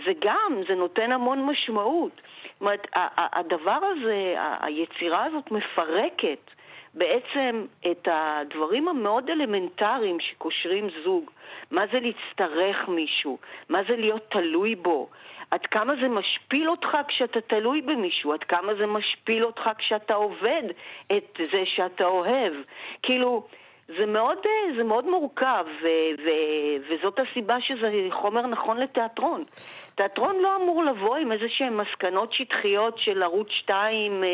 זה 0.05 0.11
גם, 0.19 0.61
זה 0.67 0.75
נותן 0.75 1.11
המון 1.11 1.45
משמעות. 1.45 2.21
זאת 2.51 2.61
אומרת, 2.61 2.87
הדבר 3.17 3.79
הזה, 3.91 4.35
היצירה 4.59 5.25
הזאת 5.25 5.51
מפרקת 5.51 6.51
בעצם 6.93 7.65
את 7.91 8.07
הדברים 8.11 8.87
המאוד 8.87 9.29
אלמנטריים 9.29 10.17
שקושרים 10.19 10.87
זוג. 11.03 11.31
מה 11.71 11.81
זה 11.91 11.99
להצטרך 11.99 12.87
מישהו? 12.87 13.37
מה 13.69 13.79
זה 13.87 13.95
להיות 13.95 14.31
תלוי 14.31 14.75
בו? 14.75 15.09
עד 15.51 15.65
כמה 15.65 15.93
זה 16.01 16.07
משפיל 16.07 16.69
אותך 16.69 16.97
כשאתה 17.07 17.41
תלוי 17.41 17.81
במישהו? 17.81 18.33
עד 18.33 18.43
כמה 18.43 18.75
זה 18.75 18.85
משפיל 18.85 19.45
אותך 19.45 19.69
כשאתה 19.77 20.13
עובד 20.13 20.63
את 21.11 21.39
זה 21.51 21.63
שאתה 21.65 22.03
אוהב? 22.03 22.53
כאילו... 23.03 23.47
זה 23.97 24.05
מאוד, 24.05 24.37
אה, 24.45 24.75
זה 24.77 24.83
מאוד 24.83 25.05
מורכב, 25.05 25.65
ו, 25.83 25.85
ו, 26.25 26.29
וזאת 26.89 27.19
הסיבה 27.19 27.55
שזה 27.61 27.87
חומר 28.21 28.41
נכון 28.47 28.77
לתיאטרון. 28.77 29.43
תיאטרון 29.95 30.35
לא 30.41 30.55
אמור 30.55 30.83
לבוא 30.83 31.15
עם 31.17 31.31
איזה 31.31 31.45
שהן 31.57 31.73
מסקנות 31.77 32.33
שטחיות 32.33 32.95
של 32.97 33.23
ערוץ 33.23 33.47
2 33.63 34.23
אה, 34.23 34.27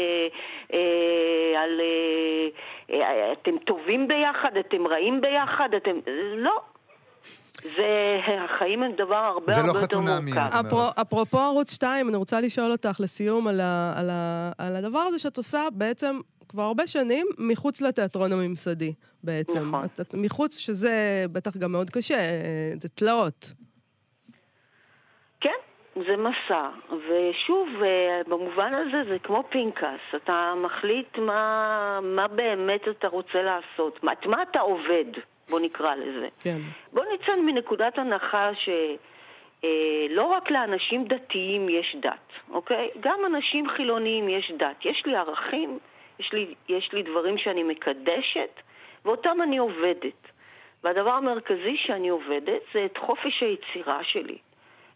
אה, 0.74 1.62
על 1.64 1.82
אה, 2.90 2.96
אה, 3.02 3.34
אתם 3.34 3.58
טובים 3.58 4.08
ביחד, 4.08 4.58
אתם 4.60 4.88
רעים 4.88 5.22
ביחד, 5.22 5.70
אתם... 5.78 6.00
לא. 6.36 6.62
זה, 7.76 8.18
החיים 8.46 8.84
הם 8.84 8.92
דבר 8.92 9.16
הרבה 9.16 9.54
זה 9.54 9.62
לא 9.62 9.68
הרבה 9.68 9.80
יותר 9.80 9.98
חתונמי, 9.98 10.32
מורכב. 10.34 10.66
אפרו- 10.68 11.02
אפרופו 11.02 11.38
ערוץ 11.40 11.74
2, 11.74 12.10
אני 12.10 12.18
רוצה 12.18 12.42
לשאול 12.42 12.72
אותך 12.72 12.98
לסיום 13.00 13.48
על, 13.48 13.60
ה, 13.60 13.94
על, 14.00 14.10
ה, 14.10 14.52
על 14.58 14.76
הדבר 14.76 15.00
הזה 15.00 15.20
שאת 15.20 15.38
עושה 15.38 15.60
בעצם 15.72 16.20
כבר 16.56 16.64
הרבה 16.64 16.88
שנים 16.88 17.28
מחוץ 17.40 17.82
לתיאטרון 17.82 18.32
הממסדי 18.32 18.94
בעצם. 19.24 19.68
נכון. 19.68 19.86
את, 19.86 20.00
את, 20.00 20.16
מחוץ, 20.24 20.58
שזה 20.58 21.26
בטח 21.32 21.58
גם 21.58 21.72
מאוד 21.72 21.90
קשה, 21.90 22.16
אה, 22.16 22.72
זה 22.80 22.90
תלאות. 22.90 23.52
כן, 25.42 25.60
זה 25.96 26.16
מסע. 26.18 26.70
ושוב, 26.90 27.68
אה, 27.84 28.22
במובן 28.28 28.74
הזה 28.74 29.12
זה 29.12 29.20
כמו 29.20 29.44
פנקס. 29.50 30.16
אתה 30.16 30.52
מחליט 30.64 31.18
מה, 31.18 32.00
מה 32.04 32.28
באמת 32.28 32.82
אתה 32.88 33.08
רוצה 33.08 33.42
לעשות. 33.42 33.98
את 33.98 34.26
מה 34.26 34.44
אתה 34.52 34.60
עובד, 34.60 35.12
בוא 35.50 35.60
נקרא 35.60 35.96
לזה. 35.96 36.28
כן. 36.40 36.58
בוא 36.94 37.04
נצא 37.14 37.32
מנקודת 37.46 37.98
הנחה 37.98 38.44
שלא 38.64 40.24
רק 40.24 40.52
לאנשים 40.52 41.06
דתיים 41.08 41.70
יש 41.70 41.96
דת, 42.02 42.50
אוקיי? 42.50 42.90
גם 43.00 43.20
אנשים 43.26 43.70
חילוניים 43.70 44.30
יש 44.30 44.52
דת. 44.60 44.86
יש 44.86 45.04
לי 45.06 45.16
ערכים, 45.16 45.80
יש 46.20 46.34
לי, 46.34 46.56
יש 46.70 46.90
לי 46.94 47.04
דברים 47.04 47.38
שאני 47.38 47.64
מקדשת, 47.64 48.62
ואותם 49.06 49.42
אני 49.44 49.58
עובדת. 49.58 50.32
והדבר 50.84 51.12
המרכזי 51.12 51.78
שאני 51.78 52.10
עובדת 52.10 52.62
זה 52.74 52.86
את 52.86 52.98
חופש 52.98 53.44
היצירה 53.44 54.04
שלי. 54.04 54.38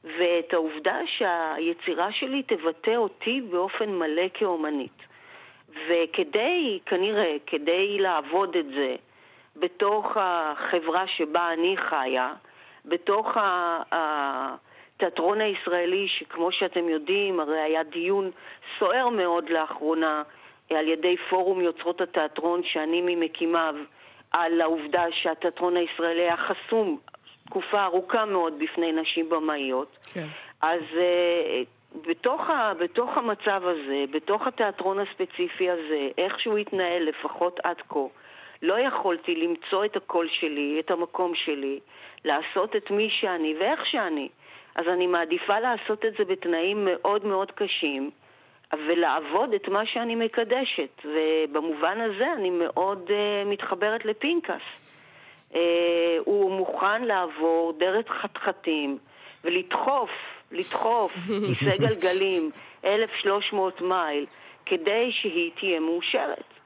ואת 0.04 0.54
העובדה 0.54 0.98
שהיצירה 1.18 2.12
שלי 2.12 2.44
תבטא 2.44 2.96
אותי 2.96 3.42
באופן 3.42 3.90
מלא 3.90 4.28
כאומנית. 4.34 5.02
וכדי, 5.88 6.80
כנראה, 6.86 7.36
כדי 7.46 7.98
לעבוד 8.00 8.56
את 8.56 8.66
זה 8.66 8.96
בתוך 9.56 10.18
החברה 10.20 11.08
שבה 11.08 11.54
אני 11.54 11.78
חיה, 11.78 12.34
בתוך 12.86 13.28
התיאטרון 13.92 15.42
הישראלי, 15.42 16.08
שכמו 16.08 16.52
שאתם 16.52 16.90
יודעים, 16.90 17.40
הרי 17.40 17.60
היה 17.60 17.84
דיון 17.84 18.32
סוער 18.80 19.10
מאוד 19.10 19.50
לאחרונה 19.50 20.24
על 20.76 20.88
ידי 20.88 21.16
פורום 21.30 21.62
יוצרות 21.62 22.02
התיאטרון, 22.02 22.62
שאני 22.64 23.02
ממקימיו, 23.02 23.76
על 24.32 24.62
העובדה 24.62 25.04
שהתיאטרון 25.12 25.78
הישראלי 25.78 26.22
היה 26.22 26.38
חסום 26.38 27.00
תקופה 27.46 27.84
ארוכה 27.84 28.26
מאוד 28.26 28.54
בפני 28.60 28.92
נשים 28.92 29.30
במאיות. 29.30 29.98
כן. 30.14 30.28
אז 30.62 30.82
uh, 30.92 31.98
בתוך, 32.08 32.50
ה, 32.50 32.74
בתוך 32.80 33.18
המצב 33.18 33.62
הזה, 33.66 34.04
בתוך 34.12 34.48
התיאטרון 34.48 35.00
הספציפי 35.00 35.70
הזה, 35.70 36.10
איך 36.18 36.40
שהוא 36.40 36.58
התנהל 36.58 37.04
לפחות 37.04 37.60
עד 37.64 37.78
כה, 37.90 38.00
לא 38.62 38.80
יכולתי 38.80 39.36
למצוא 39.36 39.86
את 39.86 39.96
הקול 39.96 40.28
שלי, 40.40 40.78
את 40.80 40.92
המקום 40.92 41.36
שלי, 41.36 41.80
לעשות 42.26 42.76
את 42.76 42.92
מי 42.92 43.10
שאני 43.10 43.56
ואיך 43.60 43.86
שאני. 43.86 44.30
אז 44.76 44.88
אני 44.88 45.08
מעדיפה 45.08 45.60
לעשות 45.60 46.06
את 46.06 46.14
זה 46.18 46.26
בתנאים 46.26 46.86
מאוד 46.86 47.26
מאוד 47.26 47.52
קשים, 47.52 48.12
ולעבוד 48.74 49.54
את 49.54 49.68
מה 49.68 49.86
שאני 49.86 50.16
מקדשת. 50.16 51.06
ובמובן 51.06 52.02
הזה 52.02 52.34
אני 52.34 52.50
מאוד 52.50 53.08
uh, 53.08 53.50
מתחברת 53.50 54.06
לפינקס. 54.06 54.62
Uh, 55.52 55.56
הוא 56.26 56.52
מוכן 56.52 57.04
לעבור 57.04 57.74
דרך 57.78 58.08
חתחתים 58.22 58.98
ולדחוף, 59.44 60.10
לדחוף 60.52 61.14
כיסא 61.48 61.78
גלגלים 61.78 62.50
1,300 62.86 63.82
מייל 63.82 64.26
כדי 64.66 65.12
שהיא 65.12 65.52
תהיה 65.60 65.80
מאושרת. 65.80 66.59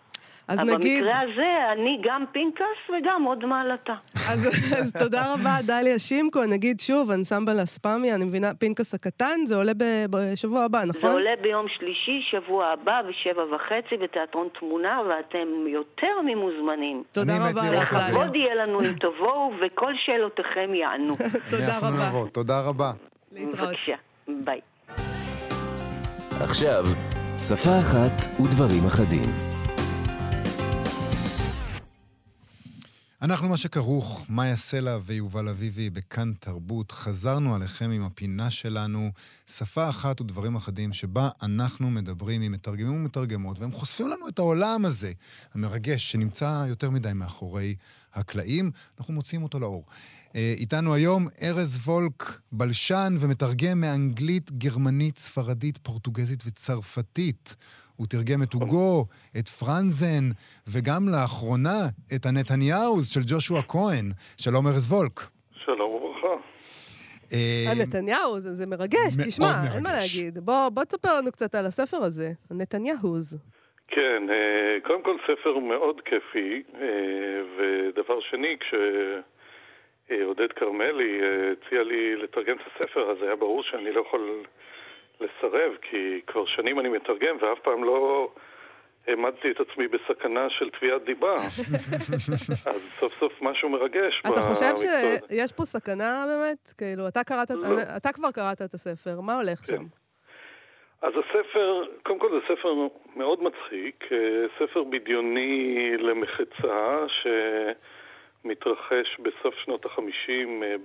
אז 0.48 0.62
אבל 0.62 0.74
נגיד... 0.76 1.04
במקרה 1.04 1.20
הזה 1.22 1.72
אני 1.72 2.02
גם 2.04 2.26
פנקס 2.34 2.80
וגם 2.90 3.24
עוד 3.24 3.46
מעלתה. 3.46 3.94
אז, 4.30 4.48
אז 4.80 4.94
תודה 4.94 5.34
רבה, 5.34 5.58
דליה 5.64 6.00
שימקו. 6.00 6.46
נגיד 6.46 6.80
שוב, 6.80 7.12
אנסמבל 7.12 7.64
אספמי, 7.64 8.14
אני 8.14 8.26
מבינה, 8.26 8.54
פנקס 8.54 8.94
הקטן, 8.94 9.46
זה 9.46 9.56
עולה 9.56 9.72
בשבוע 10.10 10.64
הבא, 10.64 10.84
נכון? 10.84 11.02
זה 11.02 11.08
עולה 11.08 11.32
ביום 11.42 11.66
שלישי, 11.78 12.20
שבוע 12.32 12.66
הבא, 12.66 13.02
בשבע 13.10 13.44
וחצי, 13.56 13.98
בתיאטרון 14.04 14.48
תמונה, 14.60 15.02
ואתם 15.10 15.48
יותר 15.68 16.22
ממוזמנים. 16.26 17.04
תודה 17.12 17.38
רבה 17.38 17.50
לך, 17.50 17.94
דליה. 17.94 18.10
לכבוד 18.10 18.36
יהיה 18.36 18.56
לנו 18.56 18.80
אם 18.80 18.94
תבואו, 19.00 19.52
וכל 19.62 19.94
שאלותיכם 20.06 20.74
יענו. 20.74 21.16
תודה 21.52 21.78
רבה. 21.78 22.08
נבוא. 22.10 22.28
תודה 22.28 22.62
רבה. 22.62 22.92
להתראות. 23.32 23.70
בבקשה, 23.70 23.96
ביי. 24.28 24.60
עכשיו, 26.42 26.86
שפה 27.48 27.80
אחת 27.80 28.42
ודברים 28.42 28.86
אחדים. 28.88 29.53
אנחנו 33.24 33.50
מה 33.50 33.58
שכרוך, 33.58 34.26
מאיה 34.30 34.56
סלע 34.56 34.98
ויובל 35.06 35.50
אביבי 35.50 35.90
בכאן 35.90 36.34
תרבות. 36.40 36.92
חזרנו 36.92 37.56
עליכם 37.56 37.92
עם 37.92 38.02
הפינה 38.02 38.52
שלנו, 38.52 39.12
שפה 39.48 39.90
אחת 39.90 40.22
ודברים 40.22 40.56
אחדים, 40.56 40.94
שבה 40.94 41.30
אנחנו 41.44 41.92
מדברים 41.92 42.42
עם 42.42 42.52
מתרגמים 42.52 42.94
ומתרגמות, 42.94 43.60
והם 43.60 43.72
חושפים 43.72 44.08
לנו 44.08 44.28
את 44.28 44.40
העולם 44.40 44.86
הזה, 44.86 45.12
המרגש, 45.54 46.12
שנמצא 46.12 46.66
יותר 46.70 46.90
מדי 46.90 47.14
מאחורי 47.16 47.76
הקלעים. 48.14 48.72
אנחנו 49.00 49.14
מוציאים 49.14 49.44
אותו 49.44 49.60
לאור. 49.60 49.86
אה, 50.36 50.54
איתנו 50.58 50.94
היום 50.94 51.28
ארז 51.42 51.80
וולק, 51.86 52.40
בלשן 52.52 53.16
ומתרגם 53.20 53.82
מאנגלית, 53.82 54.52
גרמנית, 54.52 55.18
ספרדית, 55.18 55.78
פורטוגזית 55.78 56.44
וצרפתית. 56.46 57.56
הוא 58.04 58.10
תרגם 58.10 58.44
את 58.44 58.54
הוגו, 58.54 59.06
את 59.40 59.48
פרנזן, 59.48 60.26
וגם 60.74 61.02
לאחרונה 61.14 61.82
את 62.16 62.26
הנתניהוז 62.26 63.04
של 63.14 63.20
ג'ושוע 63.28 63.62
כהן. 63.62 64.06
שלום 64.42 64.68
ארז 64.68 64.92
וולק. 64.92 65.18
שלום 65.66 65.92
וברכה. 65.92 66.36
הנתניהו, 67.72 68.40
זה, 68.40 68.56
זה 68.56 68.66
מרגש, 68.68 69.12
תשמע, 69.28 69.46
מרגש. 69.46 69.76
אין 69.76 69.84
מה 69.84 69.94
להגיד. 69.94 70.40
בוא, 70.46 70.70
בוא 70.70 70.84
תספר 70.84 71.18
לנו 71.18 71.32
קצת 71.32 71.56
על 71.56 71.66
הספר 71.66 71.98
הזה, 71.98 72.32
הנתניהוז. 72.52 73.38
כן, 73.88 74.24
אה, 74.30 74.78
קודם 74.84 75.02
כל 75.04 75.18
ספר 75.28 75.60
מאוד 75.60 76.02
כיפי, 76.06 76.64
אה, 76.82 77.42
ודבר 77.58 78.20
שני, 78.20 78.58
כשעודד 80.10 80.52
כרמלי 80.56 81.22
אה, 81.22 81.52
הציע 81.52 81.84
לי 81.84 82.16
לתרגם 82.16 82.56
את 82.56 82.62
הספר, 82.68 83.12
אז 83.12 83.18
היה 83.22 83.36
ברור 83.36 83.64
שאני 83.64 83.92
לא 83.92 84.02
יכול 84.02 84.44
לסרב, 85.24 85.72
כי 85.82 86.22
כבר 86.28 86.46
שנים 86.46 86.80
אני 86.80 86.90
מתרגם 86.90 87.36
ואף 87.42 87.60
פעם 87.64 87.84
לא 87.84 88.30
העמדתי 89.08 89.52
את 89.52 89.60
עצמי 89.60 89.88
בסכנה 89.88 90.50
של 90.50 90.70
תביעת 90.70 91.04
דיבה. 91.04 91.36
אז 92.66 92.88
סוף 93.00 93.14
סוף 93.20 93.34
משהו 93.42 93.70
מרגש 93.70 94.22
אתה 94.22 94.42
חושב 94.42 94.74
שיש 94.78 95.52
פה 95.52 95.66
סכנה 95.66 96.26
באמת? 96.28 96.74
כאילו, 96.78 97.08
אתה, 97.08 97.24
קראת, 97.24 97.52
לא. 97.52 97.82
אתה 97.98 98.12
כבר 98.12 98.32
קראת 98.32 98.62
את 98.62 98.74
הספר, 98.74 99.22
מה 99.22 99.36
הולך 99.38 99.60
כן. 99.60 99.66
שם? 99.66 99.84
אז 101.02 101.14
הספר, 101.18 101.84
קודם 102.04 102.20
כל 102.20 102.32
זה 102.32 102.56
ספר 102.56 102.74
מאוד 103.16 103.44
מצחיק, 103.44 104.04
אה, 104.12 104.46
ספר 104.60 104.84
בדיוני 104.84 105.92
למחצה 105.98 107.06
שמתרחש 108.44 109.18
בסוף 109.20 109.56
שנות 109.56 109.86
החמישים 109.86 110.64
אה, 110.64 110.76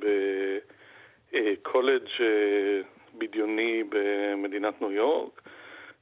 בקולג' 1.33 2.09
אה, 2.21 2.81
בדיוני 3.19 3.83
במדינת 3.89 4.81
ניו 4.81 4.93
יורק, 4.93 5.41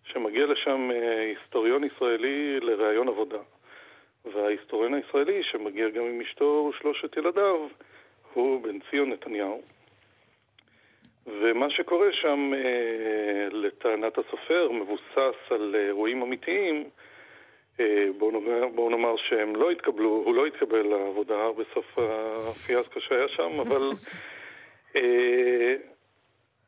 שמגיע 0.04 0.46
לשם 0.46 0.90
אה, 0.90 1.20
היסטוריון 1.20 1.84
ישראלי 1.84 2.60
לראיון 2.60 3.08
עבודה. 3.08 3.38
וההיסטוריון 4.34 4.94
הישראלי, 4.94 5.42
שמגיע 5.42 5.88
גם 5.88 6.04
עם 6.04 6.20
אשתו 6.20 6.70
ושלושת 6.70 7.16
ילדיו, 7.16 7.66
הוא 8.32 8.62
בן 8.62 8.78
ציון 8.90 9.10
נתניהו. 9.10 9.62
ומה 11.26 11.70
שקורה 11.70 12.12
שם, 12.12 12.52
אה, 12.54 13.48
לטענת 13.50 14.18
הסופר, 14.18 14.70
מבוסס 14.72 15.36
על 15.50 15.74
אירועים 15.78 16.22
אמיתיים. 16.22 16.84
אה, 17.80 18.06
בואו 18.18 18.30
נאמר, 18.30 18.68
בוא 18.74 18.90
נאמר 18.90 19.16
שהם 19.16 19.56
לא 19.56 19.70
התקבלו, 19.70 20.08
הוא 20.08 20.34
לא 20.34 20.46
התקבל 20.46 20.82
לעבודה 20.82 21.48
בסוף 21.52 21.98
הפיאסקו 21.98 23.00
שהיה 23.00 23.28
שם, 23.28 23.60
אבל 23.60 23.90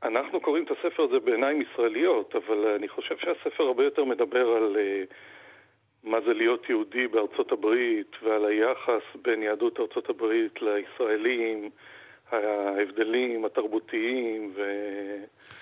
אנחנו 0.02 0.40
קוראים 0.40 0.64
את 0.64 0.70
הספר 0.70 1.02
הזה 1.02 1.18
בעיניים 1.20 1.62
ישראליות, 1.62 2.34
אבל 2.36 2.66
אני 2.76 2.88
חושב 2.88 3.18
שהספר 3.18 3.64
הרבה 3.64 3.84
יותר 3.84 4.04
מדבר 4.04 4.48
על 4.48 4.76
uh, 4.76 5.14
מה 6.04 6.20
זה 6.20 6.34
להיות 6.34 6.68
יהודי 6.68 7.08
בארצות 7.08 7.52
הברית 7.52 8.16
ועל 8.22 8.44
היחס 8.44 9.02
בין 9.22 9.42
יהדות 9.42 9.80
ארצות 9.80 10.10
הברית 10.10 10.62
לישראלים, 10.62 11.70
ההבדלים 12.32 13.44
התרבותיים 13.44 14.52
ו... 14.56 14.62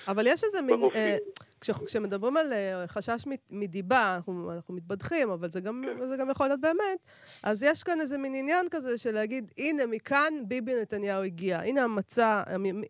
אבל 0.09 0.27
יש 0.27 0.45
איזה 0.45 0.63
מין... 0.63 0.81
אה, 0.95 1.17
כש, 1.61 1.71
כשמדברים 1.87 2.37
על 2.37 2.53
אה, 2.53 2.85
חשש 2.87 3.25
מדיבה, 3.51 4.15
אנחנו, 4.17 4.53
אנחנו 4.57 4.75
מתבדחים, 4.75 5.31
אבל 5.31 5.49
זה 5.49 5.61
גם, 5.61 5.85
כן. 5.87 6.07
זה 6.07 6.17
גם 6.17 6.31
יכול 6.31 6.47
להיות 6.47 6.61
באמת, 6.61 6.99
אז 7.43 7.63
יש 7.63 7.83
כאן 7.83 8.01
איזה 8.01 8.19
מין 8.19 8.35
עניין 8.35 8.67
כזה 8.71 8.99
של 8.99 9.11
להגיד, 9.11 9.53
הנה, 9.59 9.83
מכאן 9.87 10.35
ביבי 10.49 10.73
נתניהו 10.83 11.23
הגיע. 11.23 11.59
הנה 11.59 11.83
המצע, 11.85 12.43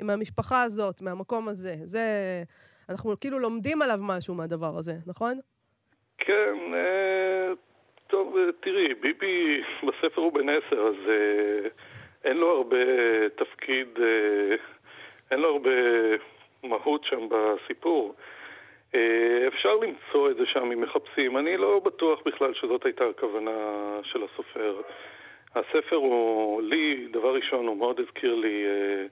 מהמשפחה 0.03 0.62
הזאת, 0.62 1.01
מהמקום 1.01 1.49
הזה. 1.49 1.75
זה... 1.85 2.03
אנחנו 2.89 3.21
כאילו 3.21 3.39
לומדים 3.39 3.83
עליו 3.83 3.99
משהו 4.01 4.35
מהדבר 4.35 4.79
הזה, 4.79 4.93
נכון? 5.07 5.39
כן, 6.19 6.55
אה, 6.75 7.53
טוב, 8.07 8.35
תראי, 8.61 8.95
ביבי 8.95 9.61
בספר 9.87 10.21
הוא 10.21 10.33
בן 10.33 10.49
עשר, 10.49 10.81
אז... 10.89 11.11
אין 12.27 12.37
לו 12.37 12.57
הרבה 12.57 12.77
תפקיד, 13.37 13.89
אה, 14.03 14.57
אין 15.31 15.41
לו 15.41 15.49
הרבה 15.49 15.71
מהות 16.62 17.05
שם 17.05 17.29
בסיפור. 17.29 18.15
אה, 18.95 19.49
אפשר 19.49 19.77
למצוא 19.77 20.31
את 20.31 20.37
זה 20.37 20.47
שם 20.47 20.73
אם 20.73 20.81
מחפשים. 20.81 21.39
אני 21.39 21.57
לא 21.57 21.81
בטוח 21.85 22.21
בכלל 22.27 22.55
שזאת 22.55 22.85
הייתה 22.85 23.05
הכוונה 23.05 23.51
של 24.03 24.23
הסופר. 24.25 24.81
הספר 25.55 25.97
הוא, 25.97 26.62
לי, 26.62 27.09
דבר 27.11 27.35
ראשון, 27.35 27.67
הוא 27.67 27.77
מאוד 27.77 28.01
הזכיר 28.01 28.35
לי 28.35 28.65
אה, 28.67 29.07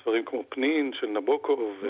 ספרים 0.00 0.24
כמו 0.24 0.44
פנין 0.48 0.92
של 1.00 1.06
נבוקוב, 1.06 1.82
mm. 1.82 1.86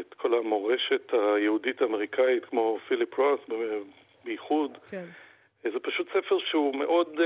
את 0.00 0.14
כל 0.14 0.34
המורשת 0.34 1.12
היהודית-אמריקאית 1.12 2.44
כמו 2.44 2.78
פיליפ 2.88 3.18
רוס 3.18 3.40
בייחוד. 4.24 4.78
כן. 4.90 5.04
זה 5.62 5.78
פשוט 5.82 6.08
ספר 6.08 6.38
שהוא 6.38 6.76
מאוד... 6.76 7.20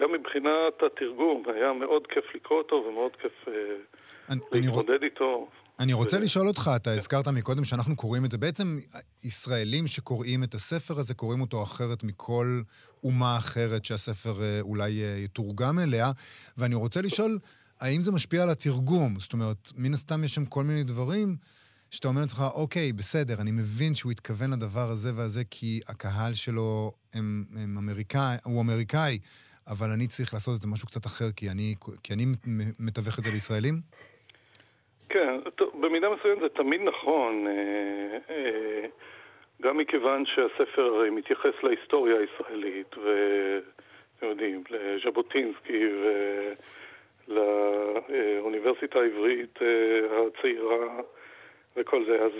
גם 0.00 0.12
מבחינת 0.12 0.82
התרגום, 0.86 1.42
היה 1.54 1.72
מאוד 1.72 2.06
כיף 2.06 2.24
לקרוא 2.34 2.58
אותו 2.58 2.84
ומאוד 2.88 3.12
כיף 3.22 3.48
אה, 3.48 3.54
להתמודד 4.52 5.02
איתו. 5.02 5.48
אני 5.80 5.92
רוצה 5.92 6.20
לשאול 6.20 6.48
אותך, 6.48 6.70
אתה 6.76 6.92
הזכרת 6.92 7.28
מקודם 7.28 7.64
שאנחנו 7.64 7.96
קוראים 7.96 8.24
את 8.24 8.30
זה. 8.30 8.38
בעצם 8.38 8.78
ישראלים 9.24 9.86
שקוראים 9.86 10.42
את 10.42 10.54
הספר 10.54 10.94
הזה, 10.98 11.14
קוראים 11.14 11.40
אותו 11.40 11.62
אחרת 11.62 12.04
מכל 12.04 12.60
אומה 13.04 13.36
אחרת 13.36 13.84
שהספר 13.84 14.42
אה, 14.42 14.58
אולי 14.60 15.02
אה, 15.02 15.16
יתורגם 15.24 15.78
אליה. 15.78 16.10
ואני 16.58 16.74
רוצה 16.74 17.02
לשאול, 17.02 17.38
האם 17.80 18.02
זה 18.02 18.12
משפיע 18.12 18.42
על 18.42 18.50
התרגום? 18.50 19.14
זאת 19.20 19.32
אומרת, 19.32 19.72
מן 19.76 19.94
הסתם 19.94 20.24
יש 20.24 20.34
שם 20.34 20.44
כל 20.44 20.64
מיני 20.64 20.82
דברים 20.82 21.36
שאתה 21.90 22.08
אומר 22.08 22.20
לעצמך, 22.20 22.44
אוקיי, 22.54 22.92
בסדר, 22.92 23.40
אני 23.40 23.50
מבין 23.50 23.94
שהוא 23.94 24.12
התכוון 24.12 24.50
לדבר 24.50 24.90
הזה 24.90 25.12
והזה 25.14 25.42
כי 25.50 25.80
הקהל 25.88 26.34
שלו 26.34 26.92
הם, 27.14 27.44
הם 27.56 27.78
אמריקאי, 27.78 28.36
הוא 28.44 28.62
אמריקאי. 28.62 29.18
אבל 29.68 29.86
אני 29.94 30.06
צריך 30.06 30.34
לעשות 30.34 30.56
את 30.56 30.60
זה 30.60 30.68
משהו 30.68 30.88
קצת 30.88 31.06
אחר, 31.06 31.24
כי 31.36 31.46
אני, 31.48 31.74
כי 32.02 32.12
אני 32.14 32.24
מתווך 32.78 33.18
את 33.18 33.24
זה 33.24 33.30
לישראלים? 33.30 33.74
כן, 35.08 35.40
טוב, 35.54 35.86
במידה 35.86 36.08
מסוימת 36.10 36.40
זה 36.40 36.48
תמיד 36.48 36.80
נכון, 36.80 37.46
אה, 37.46 38.18
אה, 38.30 38.86
גם 39.62 39.76
מכיוון 39.78 40.24
שהספר 40.26 41.10
מתייחס 41.12 41.54
להיסטוריה 41.62 42.16
הישראלית, 42.20 42.94
ואתם 42.96 44.26
יודעים, 44.26 44.64
לז'בוטינסקי 44.70 45.84
ולאוניברסיטה 47.28 48.98
העברית 48.98 49.58
אה, 49.62 49.66
הצעירה 50.26 51.00
וכל 51.76 52.04
זה, 52.04 52.24
אז 52.24 52.32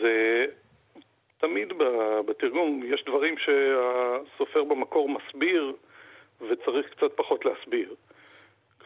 תמיד 1.39 1.73
בתרגום 2.27 2.83
יש 2.85 3.05
דברים 3.05 3.35
שהסופר 3.39 4.65
במקור 4.65 5.09
מסביר 5.09 5.73
וצריך 6.41 6.87
קצת 6.91 7.17
פחות 7.17 7.45
להסביר. 7.45 7.95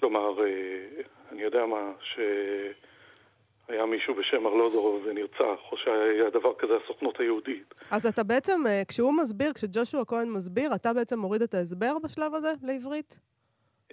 כלומר, 0.01 0.45
אה, 0.45 1.03
אני 1.33 1.43
יודע 1.43 1.67
מה, 1.67 1.93
שהיה 2.03 3.87
מישהו 3.87 4.15
בשם 4.15 4.47
ארלוזורוב 4.47 5.03
ונרצח, 5.07 5.59
או 5.73 5.77
שהיה 5.77 6.31
דבר 6.31 6.55
כזה 6.59 6.73
הסוכנות 6.85 7.21
היהודית. 7.21 7.75
אז 7.91 8.07
אתה 8.07 8.23
בעצם, 8.23 8.61
אה, 8.67 8.83
כשהוא 8.89 9.13
מסביר, 9.23 9.53
כשג'ושוע 9.53 10.05
כהן 10.05 10.29
מסביר, 10.29 10.75
אתה 10.75 10.93
בעצם 10.93 11.19
מוריד 11.19 11.43
את 11.43 11.55
ההסבר 11.55 11.93
בשלב 12.05 12.35
הזה 12.35 12.53
לעברית? 12.63 13.19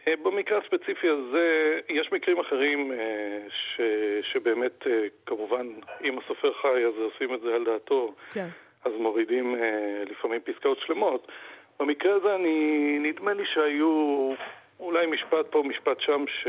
אה, 0.08 0.14
במקרה 0.24 0.58
הספציפי 0.58 1.08
הזה, 1.10 1.80
יש 1.89 2.12
מקרים 2.12 2.39
אחרים 2.39 2.91
ש, 3.49 3.82
שבאמת, 4.34 4.84
כמובן, 5.26 5.68
אם 6.03 6.20
הסופר 6.20 6.53
חי, 6.62 6.86
אז 6.86 6.93
עושים 6.97 7.34
את 7.36 7.41
זה 7.41 7.55
על 7.55 7.66
דעתו. 7.66 8.14
כן. 8.32 8.47
אז 8.86 8.91
מורידים 8.99 9.55
לפעמים 10.10 10.41
פסקאות 10.41 10.78
שלמות. 10.80 11.28
במקרה 11.80 12.15
הזה 12.15 12.36
אני, 12.36 12.97
נדמה 12.99 13.34
לי 13.34 13.43
שהיו 13.53 14.34
אולי 14.80 15.05
משפט 15.07 15.45
פה, 15.49 15.63
משפט 15.63 15.99
שם, 15.99 16.25
ש, 16.28 16.47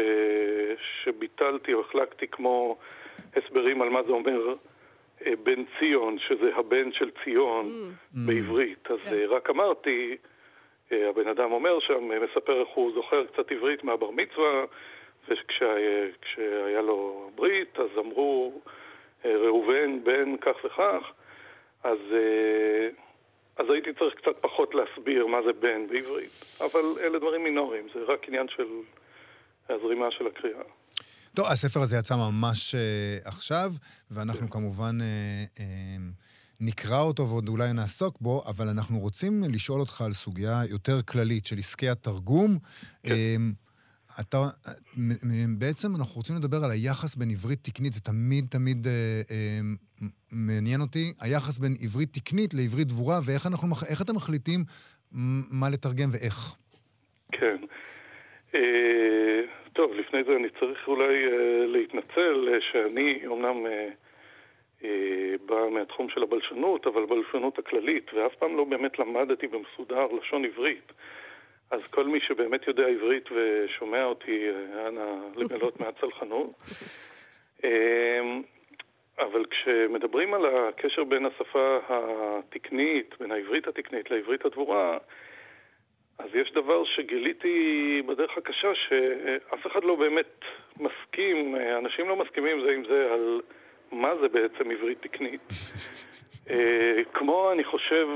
שביטלתי 1.04 1.74
או 1.74 1.80
החלקתי 1.80 2.28
כמו 2.28 2.78
הסברים 3.36 3.82
על 3.82 3.88
מה 3.88 4.02
זה 4.02 4.12
אומר 4.12 4.54
אה, 5.26 5.32
בן 5.42 5.62
ציון, 5.78 6.18
שזה 6.18 6.56
הבן 6.56 6.92
של 6.92 7.10
ציון 7.24 7.66
mm. 7.66 8.18
בעברית. 8.26 8.90
אז 8.90 8.98
yeah. 8.98 9.10
כן. 9.10 9.26
רק 9.28 9.50
אמרתי, 9.50 10.16
הבן 10.90 11.28
אדם 11.28 11.52
אומר 11.52 11.80
שם, 11.80 12.10
מספר 12.22 12.60
איך 12.60 12.68
הוא 12.68 12.92
זוכר 12.94 13.24
קצת 13.26 13.52
עברית 13.52 13.84
מהבר 13.84 14.10
מצווה, 14.10 14.64
וכשהיה 15.28 16.82
לו 16.82 17.30
ברית, 17.34 17.78
אז 17.78 17.98
אמרו 17.98 18.60
ראובן 19.24 20.04
בן 20.04 20.36
כך 20.36 20.64
וכך, 20.64 21.12
אז, 21.84 21.98
אז 23.58 23.66
הייתי 23.70 23.90
צריך 23.98 24.14
קצת 24.14 24.36
פחות 24.40 24.74
להסביר 24.74 25.26
מה 25.26 25.38
זה 25.46 25.52
בן 25.52 25.86
בעברית. 25.90 26.44
אבל 26.60 26.84
אלה 27.00 27.18
דברים 27.18 27.44
מינוריים, 27.44 27.86
זה 27.94 28.00
רק 28.12 28.28
עניין 28.28 28.46
של 28.56 28.68
הזרימה 29.68 30.06
של 30.10 30.26
הקריאה. 30.26 30.62
טוב, 31.34 31.46
הספר 31.46 31.80
הזה 31.80 31.96
יצא 31.96 32.16
ממש 32.16 32.74
uh, 32.74 33.28
עכשיו, 33.28 33.72
ואנחנו 34.10 34.46
כן. 34.46 34.52
כמובן 34.52 34.98
uh, 35.00 35.58
uh, 35.58 35.60
נקרא 36.60 37.00
אותו 37.00 37.28
ועוד 37.28 37.48
אולי 37.48 37.72
נעסוק 37.72 38.20
בו, 38.20 38.42
אבל 38.46 38.68
אנחנו 38.68 38.98
רוצים 38.98 39.42
לשאול 39.52 39.80
אותך 39.80 40.00
על 40.00 40.12
סוגיה 40.12 40.62
יותר 40.70 41.02
כללית 41.02 41.46
של 41.46 41.58
עסקי 41.58 41.88
התרגום. 41.88 42.58
כן. 43.02 43.14
Uh, 43.14 43.67
אתה, 44.20 44.36
בעצם 45.58 45.88
אנחנו 45.98 46.16
רוצים 46.16 46.36
לדבר 46.36 46.56
על 46.64 46.70
היחס 46.70 47.16
בין 47.16 47.30
עברית 47.30 47.58
תקנית, 47.62 47.92
זה 47.92 48.00
תמיד 48.00 48.44
תמיד 48.50 48.86
אה, 48.86 48.92
אה, 49.30 49.60
מעניין 50.32 50.80
אותי, 50.80 51.04
היחס 51.20 51.58
בין 51.58 51.72
עברית 51.84 52.08
תקנית 52.12 52.54
לעברית 52.54 52.88
דבורה, 52.88 53.18
ואיך 53.26 53.46
אנחנו, 53.46 53.68
אתם 54.02 54.16
מחליטים 54.16 54.60
מה 55.60 55.68
לתרגם 55.72 56.08
ואיך? 56.12 56.56
כן. 57.32 57.56
אה, 58.54 59.40
טוב, 59.72 59.92
לפני 59.92 60.24
זה 60.24 60.36
אני 60.36 60.48
צריך 60.60 60.88
אולי 60.88 61.14
אה, 61.24 61.66
להתנצל 61.66 62.48
אה, 62.52 62.60
שאני 62.60 63.26
אומנם 63.26 63.66
אה, 63.66 63.88
אה, 64.84 65.34
בא 65.46 65.68
מהתחום 65.70 66.08
של 66.08 66.22
הבלשנות, 66.22 66.86
אבל 66.86 67.06
בלשנות 67.06 67.58
הכללית, 67.58 68.10
ואף 68.14 68.34
פעם 68.34 68.56
לא 68.56 68.64
באמת 68.64 68.98
למדתי 68.98 69.46
במסודר 69.46 70.06
לשון 70.20 70.44
עברית. 70.44 70.92
אז 71.70 71.86
כל 71.86 72.04
מי 72.04 72.20
שבאמת 72.20 72.68
יודע 72.68 72.86
עברית 72.86 73.28
ושומע 73.32 74.04
אותי, 74.04 74.48
אה, 74.48 74.88
אנא 74.88 75.04
לגלות 75.36 75.78
מהצלחנות. 75.80 76.50
אמ, 77.64 78.42
אבל 79.18 79.44
כשמדברים 79.50 80.34
על 80.34 80.46
הקשר 80.46 81.04
בין 81.04 81.26
השפה 81.26 81.78
התקנית, 81.88 83.14
בין 83.20 83.32
העברית 83.32 83.68
התקנית 83.68 84.10
לעברית 84.10 84.44
הדבורה, 84.44 84.98
אז 86.18 86.34
יש 86.34 86.52
דבר 86.52 86.84
שגיליתי 86.84 88.02
בדרך 88.06 88.38
הקשה, 88.38 88.68
שאף 88.74 89.66
אחד 89.66 89.84
לא 89.84 89.94
באמת 89.94 90.44
מסכים, 90.76 91.56
אנשים 91.78 92.08
לא 92.08 92.16
מסכימים 92.16 92.60
זה 92.60 92.70
עם 92.72 92.84
זה 92.84 93.12
על 93.12 93.40
מה 93.92 94.16
זה 94.20 94.28
בעצם 94.28 94.70
עברית 94.70 95.02
תקנית. 95.02 95.40
אה, 96.50 97.00
כמו, 97.14 97.52
אני 97.52 97.64
חושב, 97.64 98.08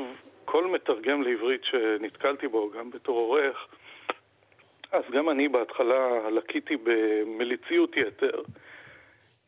כל 0.53 0.67
מתרגם 0.67 1.23
לעברית 1.23 1.65
שנתקלתי 1.65 2.49
בו, 2.49 2.71
גם 2.71 2.91
בתור 2.91 3.19
עורך, 3.19 3.67
אז 4.93 5.03
גם 5.13 5.31
אני 5.31 5.49
בהתחלה 5.49 6.31
לקיתי 6.31 6.77
במליציות 6.83 7.97
יתר. 7.97 8.43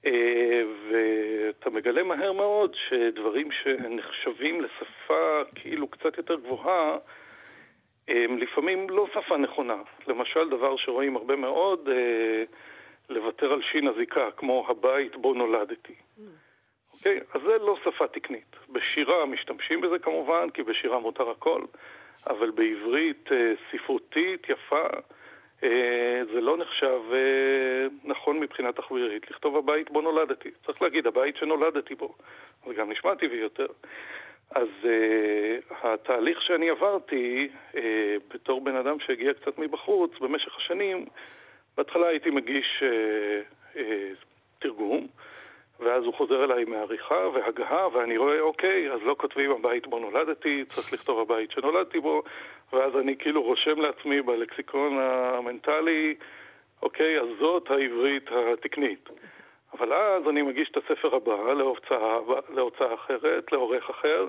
אה, 0.06 0.62
ואתה 0.88 1.70
מגלה 1.70 2.02
מהר 2.02 2.32
מאוד 2.32 2.76
שדברים 2.88 3.48
שנחשבים 3.52 4.60
לשפה 4.60 5.40
כאילו 5.54 5.88
קצת 5.88 6.18
יותר 6.18 6.34
גבוהה, 6.34 6.96
הם 8.08 8.38
לפעמים 8.38 8.90
לא 8.90 9.06
שפה 9.14 9.36
נכונה. 9.36 9.82
למשל, 10.06 10.48
דבר 10.50 10.76
שרואים 10.76 11.16
הרבה 11.16 11.36
מאוד, 11.36 11.88
אה, 11.88 12.44
לוותר 13.08 13.52
על 13.52 13.62
שין 13.62 13.88
הזיקה, 13.88 14.30
כמו 14.36 14.66
הבית 14.68 15.16
בו 15.16 15.34
נולדתי. 15.34 15.94
Mm. 15.94 16.43
אוקיי? 17.04 17.20
אז 17.34 17.40
זה 17.42 17.58
לא 17.58 17.76
שפה 17.84 18.06
תקנית. 18.06 18.56
בשירה 18.68 19.26
משתמשים 19.26 19.80
בזה 19.80 19.98
כמובן, 19.98 20.50
כי 20.50 20.62
בשירה 20.62 20.98
מותר 20.98 21.30
הכל, 21.30 21.62
אבל 22.26 22.50
בעברית 22.50 23.32
אה, 23.32 23.52
ספרותית, 23.70 24.48
יפה, 24.48 24.86
אה, 25.64 26.22
זה 26.32 26.40
לא 26.40 26.56
נחשב 26.56 27.00
אה, 27.12 27.86
נכון 28.04 28.40
מבחינה 28.40 28.72
תחבירית. 28.72 29.30
לכתוב 29.30 29.56
הבית 29.56 29.90
בו 29.90 30.00
נולדתי. 30.00 30.50
צריך 30.66 30.82
להגיד, 30.82 31.06
הבית 31.06 31.36
שנולדתי 31.36 31.94
בו. 31.94 32.14
זה 32.66 32.74
גם 32.74 32.90
נשמע 32.92 33.14
טבעי 33.14 33.38
יותר. 33.38 33.66
אז 34.50 34.68
uh, 34.82 35.74
התהליך 35.82 36.42
שאני 36.42 36.70
עברתי 36.70 37.48
uh, 37.72 37.76
בתור 38.34 38.60
בן 38.60 38.76
אדם 38.76 39.00
שהגיע 39.00 39.34
קצת 39.34 39.58
מבחוץ 39.58 40.10
במשך 40.20 40.56
השנים, 40.56 41.06
בהתחלה 41.76 42.06
הייתי 42.06 42.30
מגיש 42.30 42.82
uh, 42.82 43.76
uh, 43.76 43.78
תרגום, 44.58 45.06
ואז 45.84 46.04
הוא 46.04 46.14
חוזר 46.14 46.44
אליי 46.44 46.64
מעריכה 46.64 47.28
והגהה, 47.34 47.88
ואני 47.92 48.16
רואה, 48.16 48.40
אוקיי, 48.40 48.92
אז 48.92 49.00
לא 49.02 49.16
כותבים 49.18 49.50
הבית 49.50 49.86
בו 49.86 49.98
נולדתי, 49.98 50.64
צריך 50.68 50.92
לכתוב 50.92 51.20
הבית 51.20 51.50
שנולדתי 51.50 52.00
בו, 52.00 52.22
ואז 52.72 52.92
אני 52.96 53.16
כאילו 53.18 53.42
רושם 53.42 53.80
לעצמי 53.80 54.22
בלקסיקון 54.22 54.98
המנטלי, 55.00 56.14
אוקיי, 56.82 57.20
אז 57.20 57.26
זאת 57.40 57.70
העברית 57.70 58.30
התקנית. 58.52 59.08
אבל 59.78 59.92
אז 59.92 60.22
אני 60.28 60.42
מגיש 60.42 60.70
את 60.70 60.76
הספר 60.76 61.16
הבא 61.16 61.52
להוצאה, 61.52 62.18
להוצאה 62.48 62.94
אחרת, 62.94 63.52
לעורך 63.52 63.90
אחר, 63.90 64.26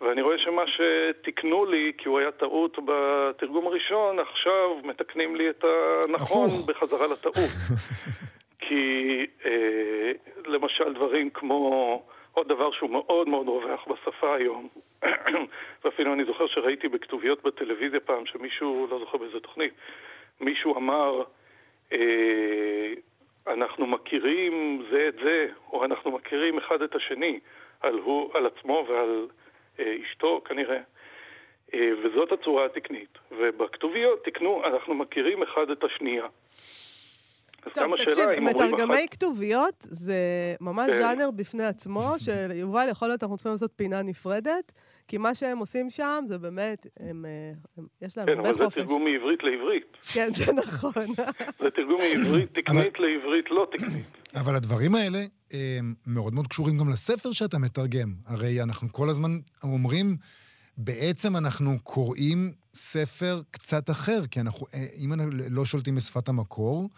ואני 0.00 0.22
רואה 0.22 0.38
שמה 0.38 0.62
שתיקנו 0.66 1.64
לי, 1.64 1.92
כי 1.98 2.08
הוא 2.08 2.18
היה 2.18 2.30
טעות 2.30 2.78
בתרגום 2.84 3.66
הראשון, 3.66 4.18
עכשיו 4.18 4.76
מתקנים 4.84 5.36
לי 5.36 5.50
את 5.50 5.64
הנכון 5.64 6.48
הפוך. 6.48 6.68
בחזרה 6.68 7.06
לטעות. 7.06 7.36
כי 8.68 9.26
אה, 9.44 10.12
למשל 10.46 10.92
דברים 10.94 11.30
כמו, 11.30 12.02
עוד 12.32 12.48
דבר 12.48 12.72
שהוא 12.72 12.90
מאוד 12.90 13.28
מאוד 13.28 13.48
רווח 13.48 13.88
בשפה 13.88 14.34
היום, 14.34 14.68
ואפילו 15.84 16.12
אני 16.12 16.24
זוכר 16.24 16.46
שראיתי 16.46 16.88
בכתוביות 16.88 17.42
בטלוויזיה 17.42 18.00
פעם 18.00 18.26
שמישהו, 18.26 18.86
לא 18.90 18.98
זוכר 18.98 19.18
באיזה 19.18 19.40
תוכנית, 19.40 19.72
מישהו 20.40 20.76
אמר, 20.76 21.22
אה, 21.92 22.92
אנחנו 23.46 23.86
מכירים 23.86 24.82
זה 24.90 25.08
את 25.08 25.14
זה, 25.24 25.48
או 25.72 25.84
אנחנו 25.84 26.10
מכירים 26.10 26.58
אחד 26.58 26.82
את 26.82 26.94
השני, 26.94 27.40
על, 27.80 27.98
הוא, 27.98 28.30
על 28.34 28.46
עצמו 28.46 28.84
ועל 28.88 29.26
אה, 29.78 29.96
אשתו 30.02 30.40
כנראה. 30.44 30.80
אה, 31.74 31.90
וזאת 32.02 32.32
הצורה 32.32 32.64
התקנית. 32.64 33.18
ובכתוביות 33.32 34.24
תקנו, 34.24 34.62
אנחנו 34.64 34.94
מכירים 34.94 35.42
אחד 35.42 35.70
את 35.70 35.84
השנייה. 35.84 36.26
טוב, 37.74 37.96
תקשיב, 37.96 38.40
מתרגמי 38.40 38.94
אחת... 38.94 39.10
כתוביות 39.10 39.74
זה 39.80 40.14
ממש 40.60 40.90
כן. 40.90 40.98
ז'אנר 40.98 41.30
בפני 41.30 41.64
עצמו, 41.64 42.14
שיובל, 42.18 42.86
יכול 42.90 43.08
להיות 43.08 43.22
אנחנו 43.22 43.36
צריכים 43.36 43.52
לעשות 43.52 43.72
פינה 43.76 44.02
נפרדת, 44.02 44.72
כי 45.08 45.18
מה 45.18 45.34
שהם 45.34 45.58
עושים 45.58 45.90
שם 45.90 46.24
זה 46.28 46.38
באמת, 46.38 46.86
הם, 47.00 47.24
אה, 47.24 47.52
הם, 47.78 47.86
יש 48.02 48.18
להם 48.18 48.26
כן, 48.26 48.36
הרבה 48.36 48.48
חופש. 48.48 48.58
כן, 48.58 48.64
אבל 48.64 48.70
זה 48.70 48.76
תרגום 48.80 49.04
מעברית 49.04 49.40
לעברית. 49.42 49.96
כן, 50.12 50.34
זה 50.34 50.52
נכון. 50.52 51.06
זה 51.62 51.70
תרגום 51.70 52.00
מעברית 52.00 52.54
תקנית 52.54 53.00
לעברית 53.00 53.50
לא 53.50 53.66
תקנית. 53.72 54.06
אבל 54.34 54.56
הדברים 54.56 54.94
האלה 54.94 55.24
הם 55.52 55.94
מאוד 56.06 56.34
מאוד 56.34 56.46
קשורים 56.46 56.78
גם 56.78 56.88
לספר 56.88 57.32
שאתה 57.32 57.58
מתרגם. 57.58 58.12
הרי 58.26 58.62
אנחנו 58.62 58.88
כל 58.92 59.08
הזמן 59.08 59.38
אומרים... 59.62 60.16
בעצם 60.78 61.36
אנחנו 61.36 61.78
קוראים 61.82 62.52
ספר 62.72 63.40
קצת 63.50 63.90
אחר, 63.90 64.26
כי 64.30 64.40
אנחנו, 64.40 64.66
אה, 64.74 64.86
אם 65.04 65.12
אנחנו 65.12 65.30
לא 65.50 65.64
שולטים 65.64 65.94
בשפת 65.94 66.28
המקור, 66.28 66.88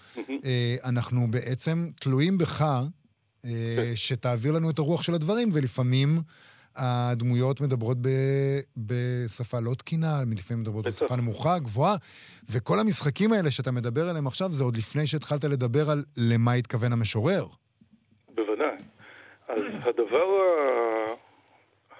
אה, 0.44 0.76
אנחנו 0.88 1.30
בעצם 1.30 1.88
תלויים 2.00 2.38
בך 2.38 2.62
אה, 2.62 3.50
כן. 3.76 3.92
שתעביר 3.94 4.52
לנו 4.52 4.70
את 4.70 4.78
הרוח 4.78 5.02
של 5.02 5.14
הדברים, 5.14 5.48
ולפעמים 5.52 6.18
הדמויות 6.76 7.60
מדברות 7.60 7.96
ב, 8.00 8.08
בשפה 8.76 9.60
לא 9.60 9.74
תקינה, 9.74 10.22
לפעמים 10.36 10.62
מדברות 10.62 10.86
בשפה 10.86 11.16
נמוכה, 11.16 11.58
גבוהה, 11.58 11.96
וכל 12.50 12.78
המשחקים 12.80 13.32
האלה 13.32 13.50
שאתה 13.50 13.72
מדבר 13.72 14.08
עליהם 14.10 14.26
עכשיו, 14.26 14.52
זה 14.52 14.64
עוד 14.64 14.76
לפני 14.76 15.06
שהתחלת 15.06 15.44
לדבר 15.44 15.90
על 15.90 16.04
למה 16.16 16.52
התכוון 16.52 16.92
המשורר. 16.92 17.46
בוודאי. 18.34 18.76
אז 19.48 19.62
הדבר, 19.84 20.26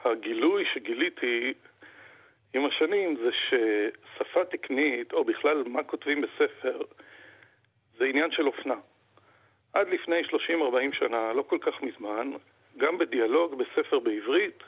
הגילוי 0.05 0.65
שגיליתי 0.75 1.53
עם 2.55 2.67
השנים 2.67 3.17
זה 3.17 3.31
ששפה 3.33 4.45
תקנית, 4.45 5.13
או 5.13 5.25
בכלל 5.25 5.63
מה 5.67 5.83
כותבים 5.83 6.21
בספר, 6.21 6.81
זה 7.99 8.05
עניין 8.05 8.31
של 8.31 8.47
אופנה. 8.47 8.75
עד 9.73 9.89
לפני 9.89 10.23
30-40 10.23 10.33
שנה, 10.93 11.33
לא 11.33 11.43
כל 11.43 11.59
כך 11.61 11.83
מזמן, 11.83 12.31
גם 12.77 12.99
בדיאלוג 12.99 13.55
בספר 13.55 13.99
בעברית, 13.99 14.63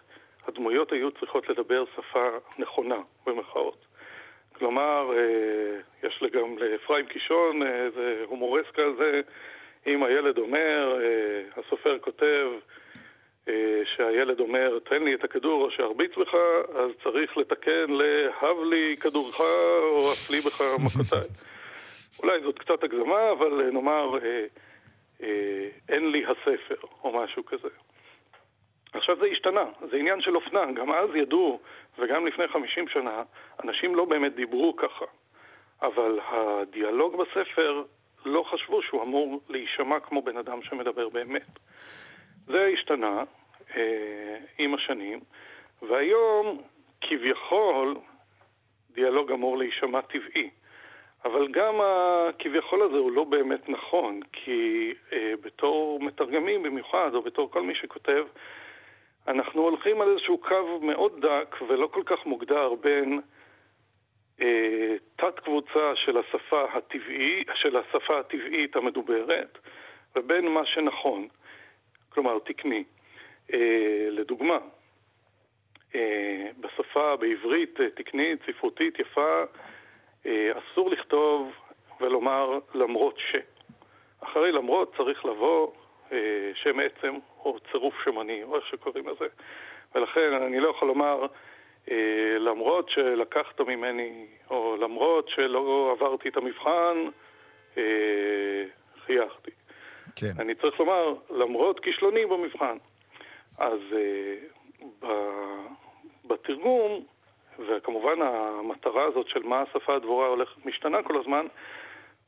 הדמויות 0.49 0.93
היו 0.93 1.11
צריכות 1.11 1.49
לדבר 1.49 1.85
שפה 1.97 2.29
נכונה, 2.59 2.99
במרכאות. 3.27 3.87
כלומר, 4.53 5.13
אה, 5.17 6.09
יש 6.09 6.23
גם 6.33 6.59
לאפרים 6.59 7.07
קישון 7.07 7.63
איזה 7.63 8.25
הומורסקה 8.27 8.83
כזה, 8.95 9.21
אם 9.87 10.05
הילד 10.05 10.39
אומר, 10.39 10.99
אה, 11.03 11.43
הסופר 11.57 11.99
כותב, 11.99 12.47
אה, 12.47 12.92
שהילד 13.85 14.41
אומר, 14.41 14.79
תן 14.79 15.03
לי 15.05 15.15
את 15.15 15.25
הכדור 15.25 15.65
או 15.65 15.71
שארביץ 15.71 16.17
בך, 16.17 16.35
אז 16.75 16.91
צריך 17.03 17.37
לתקן 17.37 17.91
להב 17.91 18.57
לי 18.71 18.97
כדורך 19.01 19.41
או 19.41 20.13
אפלי 20.13 20.41
בך 20.41 20.61
מכותיי. 20.85 21.29
אולי 22.23 22.41
זאת 22.43 22.59
קצת 22.59 22.85
הגזמה, 22.85 23.31
אבל 23.33 23.71
נאמר, 23.73 24.19
אה, 24.25 24.47
אה, 25.23 25.69
אין 25.89 26.11
לי 26.11 26.25
הספר, 26.27 26.87
או 27.05 27.23
משהו 27.23 27.45
כזה. 27.47 27.69
עכשיו 28.93 29.17
זה 29.21 29.27
השתנה, 29.27 29.65
זה 29.91 29.97
עניין 29.97 30.21
של 30.21 30.37
אופנה. 30.37 30.73
גם 30.73 30.93
אז 30.93 31.11
ידעו, 31.15 31.61
וגם 31.99 32.27
לפני 32.27 32.49
50 32.49 32.89
שנה, 32.89 33.23
אנשים 33.65 33.95
לא 33.95 34.05
באמת 34.05 34.35
דיברו 34.35 34.77
ככה. 34.77 35.05
אבל 35.83 36.19
הדיאלוג 36.25 37.17
בספר, 37.23 37.83
לא 38.25 38.45
חשבו 38.51 38.83
שהוא 38.83 39.03
אמור 39.03 39.41
להישמע 39.49 40.01
כמו 40.01 40.23
בן 40.23 40.37
אדם 40.37 40.63
שמדבר 40.63 41.09
באמת. 41.09 41.59
זה 42.47 42.71
השתנה 42.73 43.25
אה, 43.77 44.37
עם 44.59 44.75
השנים, 44.75 45.21
והיום 45.83 46.63
כביכול 47.01 47.97
דיאלוג 48.91 49.33
אמור 49.33 49.59
להישמע 49.59 50.01
טבעי. 50.01 50.51
אבל 51.25 51.49
גם 51.49 51.75
הכביכול 51.81 52.83
הזה 52.83 52.97
הוא 52.97 53.13
לא 53.13 53.25
באמת 53.25 53.69
נכון, 53.69 54.21
כי 54.33 54.93
אה, 55.13 55.33
בתור 55.41 56.01
מתרגמים 56.01 56.63
במיוחד, 56.63 57.15
או 57.15 57.23
בתור 57.23 57.51
כל 57.51 57.63
מי 57.63 57.75
שכותב, 57.75 58.25
אנחנו 59.29 59.63
הולכים 59.63 60.01
על 60.01 60.09
איזשהו 60.09 60.39
קו 60.39 60.81
מאוד 60.83 61.27
דק 61.27 61.57
ולא 61.69 61.87
כל 61.87 62.03
כך 62.07 62.27
מוגדר 62.27 62.75
בין 62.75 63.21
אה, 64.41 64.95
תת 65.17 65.39
קבוצה 65.39 65.93
של 65.95 66.19
השפה 66.19 66.65
הטבעי, 66.73 67.45
של 67.55 67.77
השפה 67.77 68.19
הטבעית 68.19 68.77
המדוברת, 68.77 69.59
ובין 70.17 70.49
מה 70.49 70.67
שנכון, 70.67 71.29
כלומר 72.15 72.39
תקני. 72.39 72.85
אה, 73.53 74.09
לדוגמה, 74.11 74.59
אה, 75.95 76.51
בשפה, 76.61 77.17
בעברית 77.17 77.81
אה, 77.81 77.91
תקנית, 77.91 78.39
ספרותית, 78.47 78.99
יפה, 78.99 79.43
אסור 80.53 80.91
לכתוב 80.91 81.53
ולומר 82.01 82.59
למרות 82.75 83.19
ש. 83.19 83.37
אחרי 84.21 84.53
למרות 84.53 84.97
צריך 84.97 85.25
לבוא 85.25 85.73
שם 86.55 86.81
עצם 86.81 87.15
או 87.39 87.59
צירוף 87.71 87.95
שמני, 88.05 88.43
או 88.43 88.57
איך 88.57 88.67
שקוראים 88.67 89.09
לזה. 89.09 89.27
ולכן 89.95 90.33
אני 90.33 90.61
לא 90.61 90.69
יכול 90.69 90.89
לומר 90.89 91.27
למרות 92.39 92.89
שלקחת 92.89 93.61
ממני, 93.61 94.27
או 94.51 94.77
למרות 94.81 95.29
שלא 95.29 95.97
עברתי 95.97 96.29
את 96.29 96.37
המבחן, 96.37 97.09
חייכתי. 99.07 99.51
כן. 100.17 100.33
אני 100.39 100.55
צריך 100.55 100.81
לומר, 100.81 101.15
למרות 101.31 101.81
כישלוני 101.81 102.27
במבחן. 102.27 102.77
אז 103.59 103.81
uh, 103.91 105.07
בתרגום, 106.25 107.05
וכמובן 107.59 108.23
המטרה 108.23 109.05
הזאת 109.05 109.29
של 109.29 109.43
מה 109.43 109.63
השפה 109.63 109.97
הדבורה 109.97 110.27
הולכת 110.27 110.67
משתנה 110.67 111.03
כל 111.03 111.21
הזמן, 111.21 111.47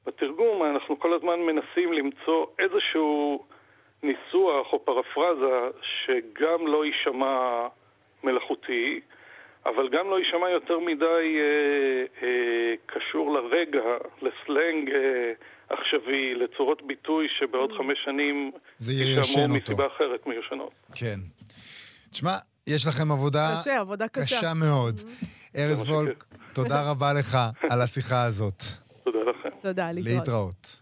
בתרגום 0.07 0.65
אנחנו 0.65 0.99
כל 0.99 1.13
הזמן 1.15 1.41
מנסים 1.41 1.93
למצוא 1.93 2.47
איזשהו 2.59 3.45
ניסוח 4.03 4.73
או 4.73 4.85
פרפרזה 4.85 5.71
שגם 5.83 6.67
לא 6.67 6.85
יישמע 6.85 7.67
מלאכותי, 8.25 9.01
אבל 9.67 9.89
גם 9.89 10.11
לא 10.11 10.19
יישמע 10.19 10.51
יותר 10.51 10.79
מדי 10.79 11.39
אה, 11.39 12.05
אה, 12.23 12.75
קשור 12.87 13.33
לרגע, 13.35 13.85
לסלנג 14.23 14.91
אה, 14.91 15.33
עכשווי, 15.69 16.35
לצורות 16.35 16.83
ביטוי 16.87 17.27
שבעוד 17.39 17.71
mm. 17.71 17.79
חמש 17.79 17.99
שנים 18.05 18.51
יישמעו 18.89 19.49
מסיבה 19.49 19.87
אחרת 19.87 20.27
מיושנות. 20.27 20.73
כן. 20.95 21.21
תשמע, 22.11 22.37
יש 22.67 22.87
לכם 22.87 23.13
עבודה... 23.13 23.55
קשה, 23.61 23.81
עבודה 23.81 24.09
קשה. 24.09 24.37
קשה 24.37 24.55
מאוד. 24.55 25.01
Mm-hmm. 25.01 25.57
ארז 25.57 25.83
וולק, 25.83 26.25
תודה 26.55 26.91
רבה 26.91 27.13
לך 27.13 27.39
על 27.71 27.81
השיחה 27.81 28.23
הזאת. 28.23 28.63
תודה 29.05 29.19
לכם. 29.19 29.49
תודה, 29.63 29.93
להתראות. 29.93 30.19
להתראות. 30.19 30.81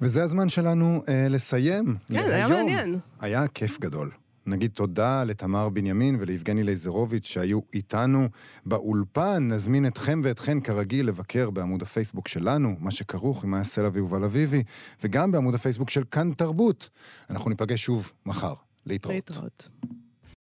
וזה 0.00 0.22
הזמן 0.22 0.48
שלנו 0.48 1.02
אה, 1.08 1.26
לסיים. 1.30 1.84
כן, 2.08 2.26
זה 2.26 2.34
היה 2.34 2.48
מעניין. 2.48 2.98
היה 3.20 3.48
כיף 3.54 3.78
גדול. 3.80 4.10
נגיד 4.46 4.70
תודה 4.70 5.24
לתמר 5.24 5.68
בנימין 5.68 6.16
וליבגני 6.20 6.62
לייזרוביץ' 6.62 7.26
שהיו 7.26 7.60
איתנו 7.74 8.28
באולפן. 8.66 9.48
נזמין 9.48 9.86
אתכם 9.86 10.20
ואתכן 10.24 10.60
כרגיל 10.60 11.08
לבקר 11.08 11.50
בעמוד 11.50 11.82
הפייסבוק 11.82 12.28
שלנו, 12.28 12.76
מה 12.78 12.90
שכרוך 12.90 13.44
עם 13.44 13.50
מאיה 13.50 13.64
סלע 13.64 13.88
ויובל 13.92 14.24
אביבי, 14.24 14.62
וגם 15.04 15.32
בעמוד 15.32 15.54
הפייסבוק 15.54 15.90
של 15.90 16.04
כאן 16.10 16.32
תרבות. 16.32 16.88
אנחנו 17.30 17.50
ניפגש 17.50 17.84
שוב 17.84 18.12
מחר. 18.26 18.54
להתראות. 18.86 19.14
להתראות. 19.14 19.68